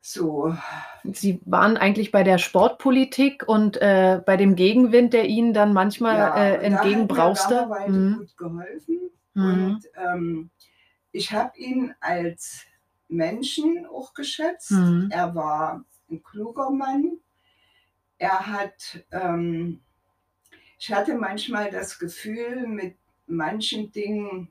So, 0.02 0.54
Sie 1.04 1.40
waren 1.44 1.76
eigentlich 1.76 2.10
bei 2.10 2.22
der 2.22 2.38
Sportpolitik 2.38 3.44
und 3.46 3.76
äh, 3.82 4.22
bei 4.24 4.38
dem 4.38 4.56
Gegenwind, 4.56 5.12
der 5.12 5.26
Ihnen 5.26 5.52
dann 5.52 5.74
manchmal 5.74 6.16
ja, 6.16 6.36
äh, 6.42 6.54
entgegenbrauste. 6.62 7.66
Walde 7.68 7.92
Mhm. 7.92 8.16
gut 8.16 8.36
geholfen. 8.38 8.98
Mhm. 9.34 9.44
Und 9.74 9.80
ähm, 9.94 10.50
ich 11.12 11.32
habe 11.32 11.58
ihn 11.58 11.94
als 12.00 12.64
Menschen 13.08 13.86
auch 13.86 14.14
geschätzt. 14.14 14.72
Mhm. 14.72 15.08
Er 15.10 15.34
war 15.34 15.84
ein 16.10 16.22
kluger 16.22 16.70
Mann. 16.70 17.18
Er 18.18 18.46
hat, 18.46 19.04
ähm, 19.10 19.80
ich 20.78 20.92
hatte 20.92 21.14
manchmal 21.14 21.70
das 21.70 21.98
Gefühl, 21.98 22.66
mit 22.66 22.96
manchen 23.26 23.92
Dingen 23.92 24.48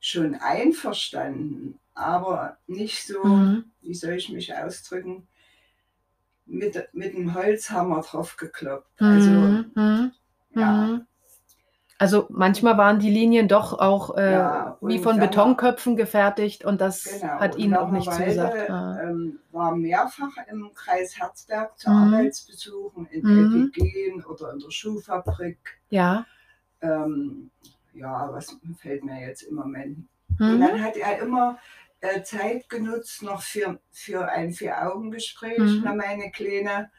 schon 0.00 0.34
einverstanden, 0.34 1.78
aber 1.94 2.58
nicht 2.66 3.06
so, 3.06 3.24
Mhm. 3.24 3.70
wie 3.82 3.94
soll 3.94 4.14
ich 4.14 4.30
mich 4.30 4.54
ausdrücken, 4.54 5.26
mit, 6.46 6.88
mit 6.92 7.14
dem 7.14 7.34
Holzhammer 7.34 8.00
drauf 8.02 8.36
gekloppt. 8.36 8.90
Also, 9.00 9.30
Mhm. 9.30 9.72
Mhm. 9.74 10.12
ja. 10.54 11.06
Also 12.00 12.26
manchmal 12.30 12.78
waren 12.78 12.98
die 12.98 13.10
Linien 13.10 13.46
doch 13.46 13.78
auch 13.78 14.16
äh, 14.16 14.32
Ja, 14.32 14.78
wie 14.80 14.96
und 14.96 15.02
von 15.02 15.18
man- 15.18 15.28
Betonköpfen 15.28 15.96
gefertigt 15.96 16.64
und 16.64 16.80
das 16.80 17.04
Genau. 17.20 17.34
hat 17.40 17.56
und 17.56 17.60
Ihnen 17.60 17.76
auch 17.76 17.90
nicht 17.90 18.10
zugesagt. 18.10 18.70
Ah. 18.70 18.98
Ähm, 19.02 19.38
war 19.52 19.76
mehrfach 19.76 20.30
im 20.50 20.70
Kreis 20.74 21.18
Herzberg 21.18 21.78
zu 21.78 21.90
Mhm. 21.90 22.14
Arbeitsbesuchen 22.14 23.04
in 23.10 23.22
Mhm. 23.26 23.72
LPG 23.74 24.24
oder 24.24 24.50
in 24.54 24.60
der 24.60 24.70
Schuhfabrik. 24.70 25.58
Ja. 25.90 26.24
Ähm, 26.80 27.50
ja, 27.92 28.32
was 28.32 28.56
fällt 28.78 29.04
mir 29.04 29.20
jetzt 29.20 29.42
im 29.42 29.56
Moment? 29.56 29.98
Und 30.38 30.56
Mhm. 30.56 30.60
dann 30.60 30.82
hat 30.82 30.96
er 30.96 31.18
immer 31.18 31.58
äh, 32.00 32.22
Zeit 32.22 32.66
genutzt 32.70 33.22
noch 33.22 33.42
für, 33.42 33.78
für 33.90 34.26
ein 34.26 34.52
Vier-Augen-Gespräch. 34.54 35.58
Mhm. 35.58 35.96
Meine 35.98 36.30
Kleine, 36.30 36.90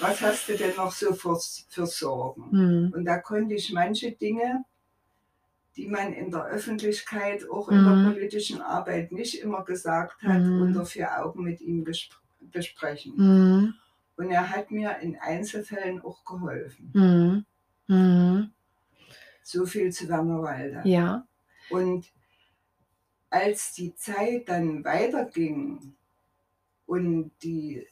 was 0.00 0.20
hast 0.20 0.48
du 0.48 0.56
denn 0.56 0.76
noch 0.76 0.92
so 0.92 1.12
für, 1.14 1.38
für 1.68 1.86
Sorgen? 1.86 2.48
Mhm. 2.50 2.92
Und 2.94 3.04
da 3.04 3.18
konnte 3.18 3.54
ich 3.54 3.72
manche 3.72 4.12
Dinge, 4.12 4.64
die 5.76 5.86
man 5.88 6.12
in 6.12 6.30
der 6.30 6.44
Öffentlichkeit, 6.46 7.48
auch 7.50 7.68
in 7.68 7.84
der 7.84 7.94
Mhm. 7.94 8.12
politischen 8.12 8.60
Arbeit 8.60 9.12
nicht 9.12 9.40
immer 9.40 9.64
gesagt 9.64 10.22
hat, 10.22 10.40
Mhm. 10.42 10.62
unter 10.62 10.84
vier 10.86 11.22
Augen 11.24 11.44
mit 11.44 11.60
ihm 11.60 11.84
besprechen. 12.40 13.14
Mhm. 13.16 13.74
Und 14.16 14.30
er 14.30 14.50
hat 14.50 14.70
mir 14.72 14.98
in 14.98 15.16
Einzelfällen 15.16 16.00
auch 16.02 16.24
geholfen. 16.24 16.90
Mhm. 16.94 17.44
Mhm. 17.94 18.50
So 19.44 19.66
viel 19.66 19.92
zu 19.92 20.08
Werner 20.08 20.42
Walder. 20.42 20.84
Ja. 20.84 21.26
Und 21.70 22.06
als 23.30 23.72
die 23.74 23.94
Zeit 23.94 24.48
dann 24.48 24.84
weiterging 24.84 25.94
und 26.86 27.30
die, 27.42 27.86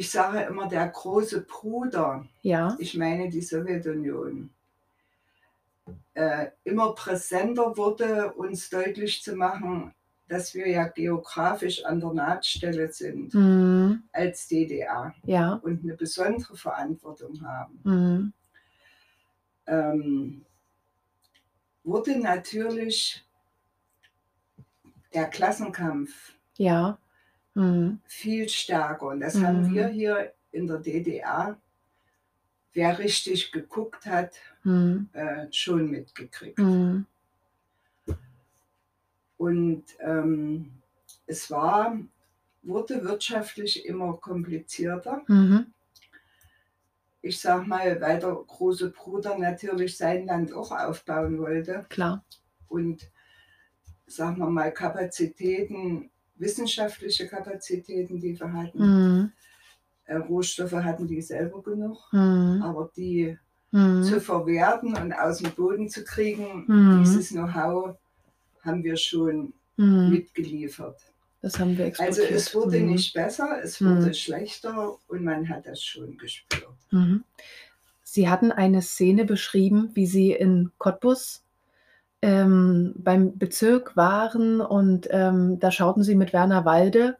ich 0.00 0.10
sage 0.10 0.40
immer, 0.44 0.66
der 0.66 0.88
große 0.88 1.42
Bruder, 1.42 2.26
Ja. 2.40 2.74
ich 2.78 2.96
meine 2.96 3.28
die 3.28 3.42
Sowjetunion, 3.42 4.48
äh, 6.14 6.46
immer 6.64 6.94
präsenter 6.94 7.76
wurde, 7.76 8.32
uns 8.32 8.70
deutlich 8.70 9.22
zu 9.22 9.34
machen, 9.36 9.94
dass 10.26 10.54
wir 10.54 10.66
ja 10.68 10.88
geografisch 10.88 11.84
an 11.84 12.00
der 12.00 12.14
Nahtstelle 12.14 12.90
sind 12.90 13.34
Mhm. 13.34 14.04
als 14.12 14.48
DDR 14.48 15.14
Ja. 15.24 15.60
und 15.62 15.82
eine 15.84 15.94
besondere 15.98 16.56
Verantwortung 16.56 17.42
haben. 17.46 17.80
Mhm. 17.84 18.32
ähm, 19.66 20.46
wurde 21.84 22.18
natürlich 22.18 23.22
der 25.12 25.26
Klassenkampf 25.26 26.32
Ja. 26.56 26.96
Mhm. 27.54 28.00
viel 28.06 28.48
stärker. 28.48 29.06
Und 29.06 29.20
das 29.20 29.34
Mhm. 29.34 29.46
haben 29.46 29.74
wir 29.74 29.88
hier 29.88 30.32
in 30.52 30.66
der 30.66 30.78
DDR, 30.78 31.56
wer 32.72 32.98
richtig 32.98 33.50
geguckt 33.52 34.06
hat, 34.06 34.32
Mhm. 34.62 35.08
äh, 35.12 35.46
schon 35.52 35.90
mitgekriegt. 35.90 36.58
Mhm. 36.58 37.06
Und 39.38 39.84
ähm, 40.00 40.70
es 41.26 41.50
war, 41.50 41.98
wurde 42.62 43.02
wirtschaftlich 43.04 43.86
immer 43.86 44.14
komplizierter. 44.14 45.22
Mhm. 45.28 45.66
Ich 47.22 47.40
sag 47.40 47.66
mal, 47.66 48.00
weil 48.00 48.18
der 48.18 48.32
große 48.34 48.90
Bruder 48.90 49.36
natürlich 49.38 49.96
sein 49.96 50.26
Land 50.26 50.52
auch 50.52 50.70
aufbauen 50.72 51.38
wollte. 51.38 51.86
Klar. 51.88 52.24
und 52.68 53.10
sagen 54.06 54.38
wir 54.38 54.48
mal 54.48 54.72
Kapazitäten, 54.72 56.10
wissenschaftliche 56.40 57.26
Kapazitäten, 57.28 58.18
die 58.20 58.38
wir 58.38 58.52
hatten. 58.52 58.78
Mhm. 58.78 59.32
Äh, 60.06 60.16
Rohstoffe 60.16 60.72
hatten 60.72 61.06
die 61.06 61.20
selber 61.22 61.62
genug, 61.62 61.98
Mhm. 62.12 62.62
aber 62.62 62.90
die 62.96 63.38
Mhm. 63.72 64.02
zu 64.02 64.20
verwerten 64.20 64.96
und 64.96 65.12
aus 65.12 65.38
dem 65.38 65.52
Boden 65.52 65.88
zu 65.88 66.02
kriegen, 66.02 66.64
Mhm. 66.66 67.04
dieses 67.04 67.28
Know-how 67.28 67.96
haben 68.62 68.82
wir 68.82 68.96
schon 68.96 69.52
Mhm. 69.76 70.10
mitgeliefert. 70.10 70.98
Das 71.42 71.58
haben 71.58 71.78
wir 71.78 71.86
exportiert. 71.86 72.18
Also 72.20 72.34
es 72.34 72.54
wurde 72.54 72.80
Mhm. 72.80 72.86
nicht 72.92 73.14
besser, 73.14 73.60
es 73.62 73.80
wurde 73.80 74.12
schlechter 74.12 74.96
und 75.08 75.24
man 75.24 75.48
hat 75.48 75.66
das 75.66 75.82
schon 75.82 76.18
gespürt. 76.18 76.66
Mhm. 76.90 77.22
Sie 78.02 78.28
hatten 78.28 78.50
eine 78.50 78.82
Szene 78.82 79.24
beschrieben, 79.24 79.90
wie 79.94 80.06
Sie 80.06 80.32
in 80.32 80.72
Cottbus 80.78 81.44
ähm, 82.22 82.94
beim 82.96 83.38
Bezirk 83.38 83.96
waren 83.96 84.60
und 84.60 85.08
ähm, 85.10 85.58
da 85.58 85.70
schauten 85.70 86.02
Sie 86.02 86.14
mit 86.14 86.32
Werner 86.32 86.64
Walde 86.64 87.16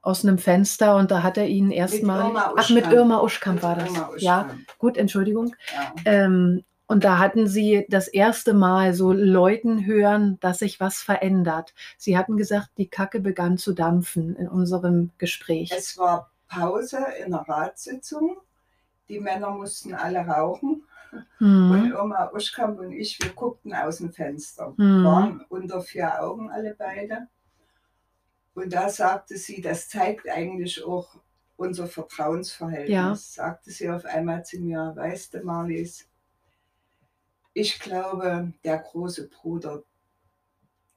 aus 0.00 0.24
einem 0.24 0.38
Fenster 0.38 0.96
und 0.96 1.10
da 1.10 1.22
hat 1.22 1.38
er 1.38 1.48
Ihnen 1.48 1.70
erstmal. 1.70 2.26
Irma 2.28 2.52
Ach, 2.56 2.70
mit 2.70 2.84
Uschkamp. 2.84 2.92
Irma 2.94 3.20
Uschkamp 3.20 3.62
war 3.62 3.76
das. 3.76 3.88
Irma 3.88 4.10
Ja, 4.18 4.40
Uschkamp, 4.42 4.78
gut, 4.78 4.96
Entschuldigung. 4.96 5.56
ja. 5.74 5.94
Ähm, 6.04 6.64
und 6.86 7.04
da 7.04 7.18
hatten 7.18 7.46
Sie 7.46 7.86
das 7.88 8.08
erste 8.08 8.52
Mal 8.52 8.92
so 8.92 9.12
Leuten 9.12 9.86
hören, 9.86 10.38
dass 10.40 10.58
sich 10.58 10.80
was 10.80 10.98
verändert. 10.98 11.72
Sie 11.96 12.18
hatten 12.18 12.36
gesagt, 12.36 12.68
die 12.76 12.88
Kacke 12.88 13.20
begann 13.20 13.56
zu 13.56 13.72
dampfen 13.72 14.36
in 14.36 14.48
unserem 14.48 15.10
Gespräch. 15.16 15.72
Es 15.74 15.96
war 15.96 16.30
Pause 16.46 16.98
in 17.24 17.30
der 17.30 17.40
Ratssitzung. 17.48 18.36
Die 19.08 19.18
Männer 19.18 19.50
mussten 19.50 19.94
alle 19.94 20.20
rauchen. 20.20 20.84
Und 21.40 21.88
Mhm. 21.88 21.96
Oma 22.00 22.30
Uschkamp 22.32 22.78
und 22.78 22.92
ich, 22.92 23.18
wir 23.20 23.30
guckten 23.30 23.74
aus 23.74 23.98
dem 23.98 24.12
Fenster. 24.12 24.74
Mhm. 24.76 25.04
Waren 25.04 25.44
unter 25.48 25.80
vier 25.82 26.22
Augen 26.22 26.50
alle 26.50 26.74
beide. 26.74 27.28
Und 28.54 28.72
da 28.72 28.88
sagte 28.88 29.36
sie, 29.36 29.60
das 29.60 29.88
zeigt 29.88 30.28
eigentlich 30.28 30.84
auch 30.84 31.20
unser 31.56 31.86
Vertrauensverhältnis. 31.86 32.88
Ja. 32.90 33.14
Sagte 33.14 33.70
sie 33.70 33.90
auf 33.90 34.04
einmal 34.04 34.44
zu 34.44 34.60
mir, 34.60 34.92
weißt 34.94 35.34
du, 35.34 35.42
Marlies, 35.42 36.08
ich 37.52 37.78
glaube, 37.78 38.52
der 38.64 38.78
große 38.78 39.28
Bruder, 39.28 39.82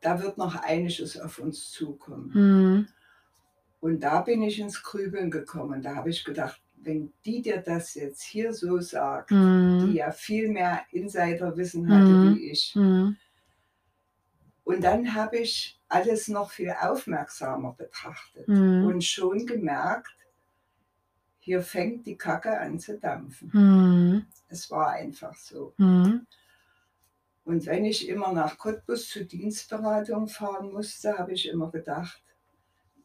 da 0.02 0.22
wird 0.22 0.38
noch 0.38 0.56
einiges 0.56 1.20
auf 1.20 1.40
uns 1.40 1.72
zukommen. 1.72 2.32
Mhm. 2.34 2.88
Und 3.80 4.00
da 4.02 4.22
bin 4.22 4.42
ich 4.42 4.60
ins 4.60 4.82
Grübeln 4.82 5.30
gekommen. 5.30 5.82
Da 5.82 5.96
habe 5.96 6.10
ich 6.10 6.24
gedacht, 6.24 6.62
wenn 6.78 7.12
die 7.26 7.42
dir 7.42 7.58
das 7.62 7.94
jetzt 7.96 8.22
hier 8.22 8.54
so 8.54 8.80
sagt, 8.80 9.32
die 9.32 9.36
Mhm. 9.36 9.92
ja 9.94 10.12
viel 10.12 10.50
mehr 10.50 10.82
Insiderwissen 10.92 11.90
hatte 11.90 12.12
Mhm. 12.14 12.36
wie 12.36 12.52
ich. 12.52 12.76
Mhm. 12.76 13.18
Und 14.64 14.84
dann 14.84 15.14
habe 15.16 15.38
ich 15.38 15.80
alles 15.88 16.28
noch 16.28 16.52
viel 16.52 16.72
aufmerksamer 16.80 17.74
betrachtet 17.74 18.48
Mhm. 18.48 18.86
und 18.86 19.04
schon 19.04 19.46
gemerkt, 19.46 20.16
hier 21.40 21.62
fängt 21.62 22.06
die 22.06 22.18
Kacke 22.18 22.60
an 22.60 22.78
zu 22.80 22.98
dampfen. 23.00 23.50
Mhm. 23.54 24.26
Es 24.50 24.70
war 24.70 24.90
einfach 24.92 25.36
so. 25.36 25.74
Mhm. 25.78 26.28
Und 27.46 27.66
wenn 27.66 27.86
ich 27.86 28.10
immer 28.10 28.34
nach 28.34 28.58
Cottbus 28.58 29.08
zur 29.10 29.24
Dienstberatung 29.24 30.28
fahren 30.28 30.74
musste, 30.74 31.18
habe 31.18 31.32
ich 31.32 31.48
immer 31.48 31.72
gedacht, 31.72 32.22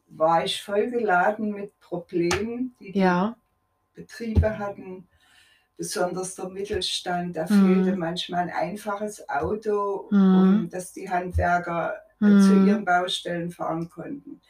war 0.07 0.43
ich 0.43 0.61
vollgeladen 0.61 1.51
mit 1.51 1.79
Problemen, 1.79 2.75
die 2.81 2.91
die 2.91 2.99
Ja. 2.99 3.37
Betriebe 3.93 4.57
hatten, 4.57 5.07
besonders 5.77 6.35
der 6.35 6.49
Mittelstand. 6.49 7.35
Da 7.35 7.43
Mhm. 7.43 7.47
fehlte 7.47 7.95
manchmal 7.95 8.41
ein 8.43 8.49
einfaches 8.51 9.27
Auto, 9.29 10.09
Mhm. 10.11 10.35
um 10.35 10.69
dass 10.69 10.93
die 10.93 11.09
Handwerker 11.09 11.95
Mhm. 12.19 12.39
zu 12.39 12.53
ihren 12.55 12.85
Baustellen 12.85 13.51
fahren 13.51 13.89
konnten. 13.89 14.41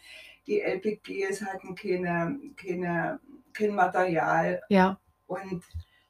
Die 0.45 0.61
LPGs 0.61 1.41
hatten 1.41 1.75
keine, 1.75 2.37
keine, 2.57 3.19
kein 3.53 3.73
Material. 3.75 4.61
Ja. 4.69 4.99
Und 5.27 5.63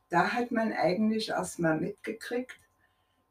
da 0.09 0.33
hat 0.33 0.51
man 0.51 0.73
eigentlich 0.73 1.29
erstmal 1.29 1.79
mitgekriegt, 1.79 2.59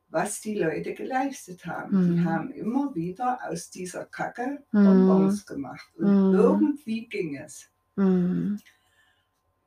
was 0.09 0.41
die 0.41 0.55
Leute 0.55 0.95
geleistet 0.95 1.67
haben. 1.67 1.97
Mhm. 1.97 2.15
Die 2.15 2.25
haben 2.25 2.51
immer 2.53 2.95
wieder 2.95 3.41
aus 3.49 3.71
dieser 3.71 4.05
Kacke 4.07 4.63
Mhm. 4.73 4.85
Bonbons 4.85 5.47
gemacht. 5.47 5.87
Und 5.97 6.07
Mhm. 6.07 6.33
irgendwie 6.33 7.07
ging 7.09 7.37
es. 7.37 7.69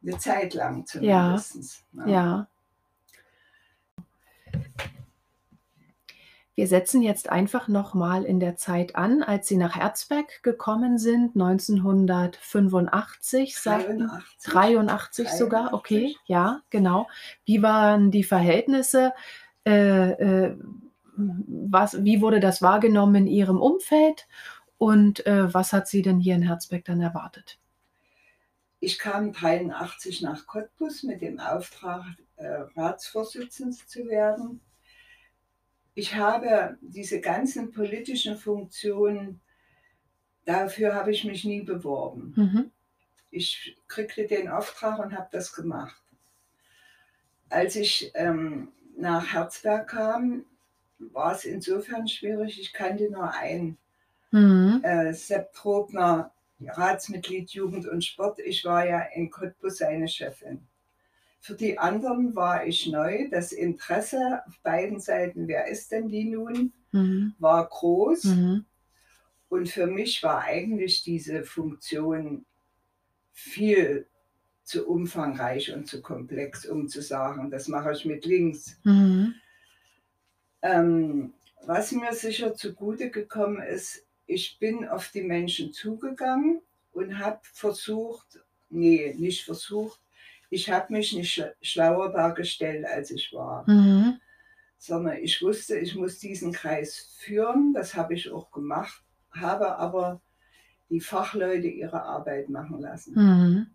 Eine 0.05 0.17
Zeit 0.17 0.53
lang 0.53 0.85
Ja. 1.01 1.37
zumindest. 1.37 1.83
ne? 1.93 2.11
Ja. 2.11 2.47
Wir 6.57 6.67
setzen 6.67 7.01
jetzt 7.01 7.29
einfach 7.29 7.67
noch 7.67 7.93
mal 7.93 8.23
in 8.23 8.39
der 8.39 8.55
Zeit 8.55 8.95
an, 8.95 9.23
als 9.23 9.49
Sie 9.49 9.57
nach 9.57 9.75
Herzberg 9.75 10.41
gekommen 10.41 10.97
sind, 10.97 11.35
1985, 11.35 13.57
sagten 13.57 14.07
83. 14.41 14.53
83 14.53 15.29
sogar, 15.31 15.73
okay, 15.73 16.13
83. 16.13 16.17
ja, 16.27 16.61
genau. 16.69 17.09
Wie 17.43 17.61
waren 17.61 18.09
die 18.09 18.23
Verhältnisse? 18.23 19.11
Äh, 19.65 20.11
äh, 20.11 20.55
was 21.17 22.05
wie 22.05 22.21
wurde 22.21 22.39
das 22.39 22.61
wahrgenommen 22.61 23.15
in 23.15 23.27
Ihrem 23.27 23.59
Umfeld 23.59 24.25
und, 24.77 25.25
äh, 25.25 25.53
was 25.53 25.73
hat 25.73 25.89
Sie 25.89 26.03
denn 26.03 26.19
hier 26.19 26.35
in 26.35 26.41
Herzberg 26.43 26.85
dann 26.85 27.01
erwartet? 27.01 27.57
Ich 28.79 28.99
kam 28.99 29.31
83 29.31 30.21
nach 30.21 30.45
Cottbus 30.45 31.03
mit 31.03 31.21
dem 31.21 31.39
Auftrag, 31.39 32.05
äh, 32.37 32.47
Ratsvorsitzende 32.75 33.77
zu 33.87 34.07
werden. 34.07 34.61
Ich 35.93 36.15
habe 36.15 36.77
diese 36.81 37.21
ganzen 37.21 37.71
politischen 37.71 38.37
Funktionen 38.37 39.41
dafür 40.45 40.93
habe 40.95 41.11
ich 41.11 41.23
mich 41.25 41.43
nie 41.43 41.61
beworben. 41.61 42.33
Mhm. 42.35 42.71
Ich 43.31 43.77
kriegte 43.87 44.27
den 44.27 44.47
Auftrag 44.47 44.99
und 44.99 45.17
habe 45.17 45.27
das 45.31 45.53
gemacht. 45.53 46.01
Als 47.49 47.75
ich, 47.75 48.11
ähm, 48.15 48.69
nach 48.97 49.33
Herzberg 49.33 49.89
kam, 49.89 50.45
war 50.99 51.33
es 51.33 51.43
insofern 51.45 52.07
schwierig, 52.07 52.59
ich 52.59 52.73
kannte 52.73 53.09
nur 53.11 53.33
einen, 53.33 53.77
Mhm. 54.31 54.81
äh, 54.83 55.13
Sepp 55.13 55.53
Trogner, 55.53 56.31
Ratsmitglied 56.61 57.51
Jugend 57.51 57.87
und 57.87 58.03
Sport. 58.03 58.39
Ich 58.39 58.63
war 58.65 58.87
ja 58.87 58.99
in 59.13 59.29
Cottbus 59.29 59.77
seine 59.77 60.07
Chefin. 60.07 60.67
Für 61.39 61.55
die 61.55 61.77
anderen 61.77 62.35
war 62.35 62.65
ich 62.65 62.87
neu. 62.87 63.29
Das 63.29 63.51
Interesse 63.51 64.41
auf 64.47 64.59
beiden 64.63 64.99
Seiten, 64.99 65.47
wer 65.47 65.67
ist 65.67 65.91
denn 65.91 66.07
die 66.07 66.25
nun, 66.25 66.73
Mhm. 66.95 67.33
war 67.39 67.67
groß. 67.67 68.23
Mhm. 68.25 68.65
Und 69.49 69.69
für 69.69 69.85
mich 69.85 70.23
war 70.23 70.43
eigentlich 70.43 71.03
diese 71.03 71.43
Funktion 71.43 72.45
viel 73.33 74.07
zu 74.63 74.87
umfangreich 74.87 75.73
und 75.73 75.87
zu 75.87 76.01
komplex, 76.01 76.65
um 76.65 76.87
zu 76.87 77.01
sagen, 77.01 77.51
das 77.51 77.67
mache 77.67 77.91
ich 77.91 78.05
mit 78.05 78.25
links. 78.25 78.79
Mhm. 78.83 79.35
Ähm, 80.61 81.33
was 81.65 81.91
mir 81.91 82.13
sicher 82.13 82.55
zugute 82.55 83.11
gekommen 83.11 83.61
ist, 83.61 84.04
ich 84.27 84.57
bin 84.59 84.87
auf 84.87 85.09
die 85.09 85.21
Menschen 85.23 85.71
zugegangen 85.73 86.61
und 86.93 87.19
habe 87.19 87.39
versucht, 87.43 88.39
nee, 88.69 89.13
nicht 89.17 89.43
versucht, 89.45 89.99
ich 90.49 90.69
habe 90.69 90.93
mich 90.93 91.13
nicht 91.13 91.31
schla- 91.37 91.53
schlauer 91.61 92.11
dargestellt, 92.11 92.85
als 92.85 93.11
ich 93.11 93.33
war, 93.33 93.69
Mhm. 93.69 94.19
sondern 94.77 95.17
ich 95.17 95.41
wusste, 95.41 95.77
ich 95.77 95.95
muss 95.95 96.19
diesen 96.19 96.51
Kreis 96.51 97.15
führen, 97.19 97.73
das 97.73 97.95
habe 97.95 98.13
ich 98.13 98.31
auch 98.31 98.51
gemacht, 98.51 99.03
habe 99.31 99.77
aber 99.77 100.21
die 100.89 101.01
Fachleute 101.01 101.67
ihre 101.67 102.03
Arbeit 102.03 102.49
machen 102.49 102.79
lassen. 102.79 103.13
Mhm. 103.15 103.67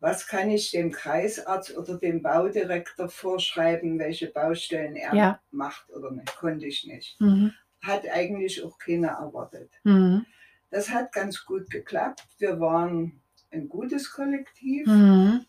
Was 0.00 0.26
kann 0.26 0.50
ich 0.50 0.72
dem 0.72 0.90
Kreisarzt 0.90 1.76
oder 1.76 1.96
dem 1.96 2.22
Baudirektor 2.22 3.08
vorschreiben, 3.08 4.00
welche 4.00 4.26
Baustellen 4.28 4.96
er 4.96 5.14
Ja. 5.14 5.40
macht 5.52 5.88
oder 5.90 6.10
nicht? 6.10 6.34
Konnte 6.36 6.66
ich 6.66 6.84
nicht. 6.86 7.20
Mhm. 7.20 7.52
Hat 7.82 8.08
eigentlich 8.08 8.62
auch 8.64 8.78
keiner 8.78 9.08
erwartet. 9.08 9.70
Mhm. 9.84 10.24
Das 10.70 10.88
hat 10.90 11.12
ganz 11.12 11.44
gut 11.44 11.68
geklappt. 11.70 12.24
Wir 12.38 12.58
waren 12.60 13.20
ein 13.50 13.68
gutes 13.68 14.10
Kollektiv. 14.10 14.86
Mhm. 14.86 15.44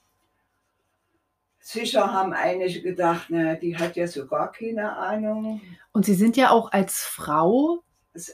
Sicher 1.59 2.11
haben 2.11 2.33
einige 2.33 2.81
gedacht, 2.81 3.27
na, 3.29 3.55
die 3.55 3.77
hat 3.77 3.95
ja 3.95 4.05
so 4.05 4.27
gar 4.27 4.51
keine 4.51 4.97
Ahnung. 4.97 5.61
Und 5.93 6.05
Sie 6.05 6.13
sind 6.13 6.35
ja 6.35 6.49
auch 6.49 6.73
als 6.73 7.03
Frau 7.03 7.83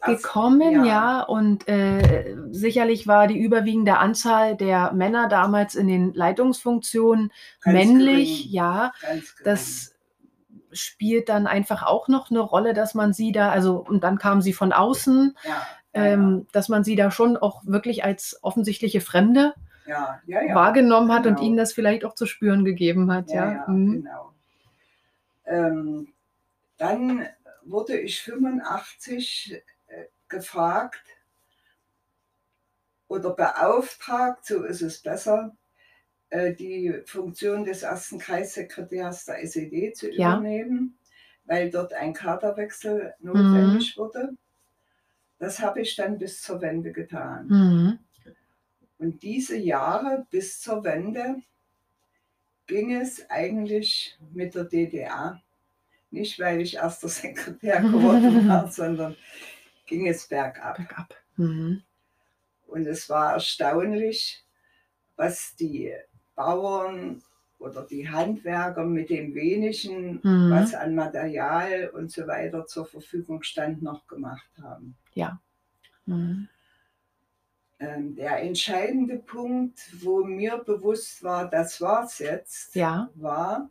gekommen, 0.05 0.83
ja, 0.83 0.85
ja. 0.85 1.21
und 1.21 1.67
äh, 1.67 2.35
sicherlich 2.51 3.07
war 3.07 3.27
die 3.27 3.37
überwiegende 3.37 3.97
Anzahl 3.97 4.57
der 4.57 4.91
Männer 4.93 5.29
damals 5.29 5.75
in 5.75 5.87
den 5.87 6.13
Leitungsfunktionen 6.13 7.31
Ganz 7.61 7.73
männlich, 7.77 8.39
gering. 8.39 8.51
ja. 8.51 8.93
Ganz. 9.01 9.35
Das 9.43 9.88
spielt 10.71 11.29
dann 11.29 11.47
einfach 11.47 11.83
auch 11.83 12.07
noch 12.07 12.29
eine 12.29 12.39
Rolle, 12.39 12.73
dass 12.73 12.93
man 12.93 13.13
sie 13.13 13.31
da, 13.31 13.49
also 13.49 13.77
und 13.77 14.03
dann 14.03 14.17
kam 14.17 14.41
sie 14.41 14.53
von 14.53 14.73
außen, 14.73 15.35
ja, 15.43 15.67
ähm, 15.93 16.47
dass 16.51 16.69
man 16.69 16.83
sie 16.83 16.95
da 16.95 17.11
schon 17.11 17.37
auch 17.37 17.61
wirklich 17.65 18.03
als 18.03 18.39
offensichtliche 18.41 19.01
Fremde 19.01 19.53
wahrgenommen 20.53 21.11
hat 21.11 21.25
und 21.25 21.35
genau. 21.35 21.47
ihnen 21.47 21.57
das 21.57 21.73
vielleicht 21.73 22.05
auch 22.05 22.13
zu 22.13 22.25
spüren 22.25 22.63
gegeben 22.63 23.11
hat, 23.11 23.31
ja. 23.31 23.65
Mhm. 23.67 24.03
genau. 24.03 24.33
Ähm, 25.45 26.13
dann 26.77 27.27
wurde 27.63 27.99
ich 27.99 28.21
85 28.21 29.61
äh, 29.87 30.05
gefragt 30.27 31.01
oder 33.07 33.31
beauftragt, 33.31 34.45
so 34.45 34.63
ist 34.63 34.81
es 34.81 34.99
besser, 35.01 35.55
die 36.31 37.01
Funktion 37.05 37.63
des 37.65 37.83
ersten 37.83 38.19
Kreissekretärs 38.19 39.25
der 39.25 39.43
SED 39.43 39.93
zu 39.93 40.09
Ja. 40.11 40.37
übernehmen, 40.37 40.97
weil 41.45 41.69
dort 41.71 41.93
ein 41.93 42.13
Kaderwechsel 42.13 43.15
notwendig 43.19 43.95
Mhm. 43.95 43.99
wurde. 43.99 44.29
Das 45.39 45.59
habe 45.59 45.81
ich 45.81 45.95
dann 45.95 46.17
bis 46.19 46.41
zur 46.41 46.61
Wende 46.61 46.91
getan. 46.91 47.47
Mhm. 47.47 47.99
Und 48.97 49.23
diese 49.23 49.55
Jahre 49.57 50.27
bis 50.29 50.59
zur 50.59 50.83
Wende 50.83 51.37
ging 52.67 52.93
es 52.93 53.27
eigentlich 53.29 54.17
mit 54.33 54.53
der 54.53 54.65
DDR. 54.65 55.41
Nicht, 56.11 56.39
weil 56.39 56.61
ich 56.61 56.75
erster 56.75 57.07
Sekretär 57.63 57.81
geworden 57.81 58.47
war, 58.47 58.69
sondern 58.71 59.15
ging 59.87 60.07
es 60.07 60.27
bergab. 60.27 60.77
Bergab. 60.77 61.15
Mhm. 61.37 61.81
Und 62.67 62.85
es 62.85 63.09
war 63.09 63.33
erstaunlich, 63.33 64.43
was 65.15 65.55
die 65.55 65.93
Bauern 66.39 67.21
oder 67.59 67.81
die 67.85 68.09
Handwerker 68.09 68.85
mit 68.85 69.09
dem 69.09 69.35
wenigen, 69.35 70.21
Mhm. 70.23 70.49
was 70.49 70.73
an 70.73 70.95
Material 70.95 71.89
und 71.89 72.09
so 72.09 72.25
weiter 72.27 72.65
zur 72.65 72.85
Verfügung 72.85 73.43
stand, 73.43 73.81
noch 73.81 74.07
gemacht 74.07 74.49
haben. 74.61 74.95
Mhm. 76.05 76.47
Ähm, 77.81 78.15
der 78.15 78.41
entscheidende 78.41 79.17
Punkt, 79.17 79.79
wo 80.01 80.23
mir 80.23 80.57
bewusst 80.59 81.23
war, 81.23 81.49
das 81.49 81.81
war's 81.81 82.19
jetzt, 82.19 82.73
Ja. 82.75 83.09
war, 83.15 83.69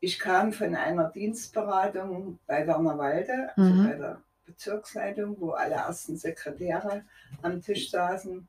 ich 0.00 0.18
kam 0.18 0.52
von 0.52 0.74
einer 0.74 1.10
Dienstberatung 1.10 2.38
bei 2.46 2.66
Wernerwalde, 2.66 3.50
also 3.54 3.74
Mhm. 3.74 3.84
bei 3.84 3.94
der 3.96 4.22
Bezirksleitung, 4.46 5.36
wo 5.38 5.50
alle 5.50 5.74
ersten 5.74 6.16
Sekretäre 6.16 7.04
am 7.42 7.60
Tisch 7.60 7.90
saßen. 7.90 8.48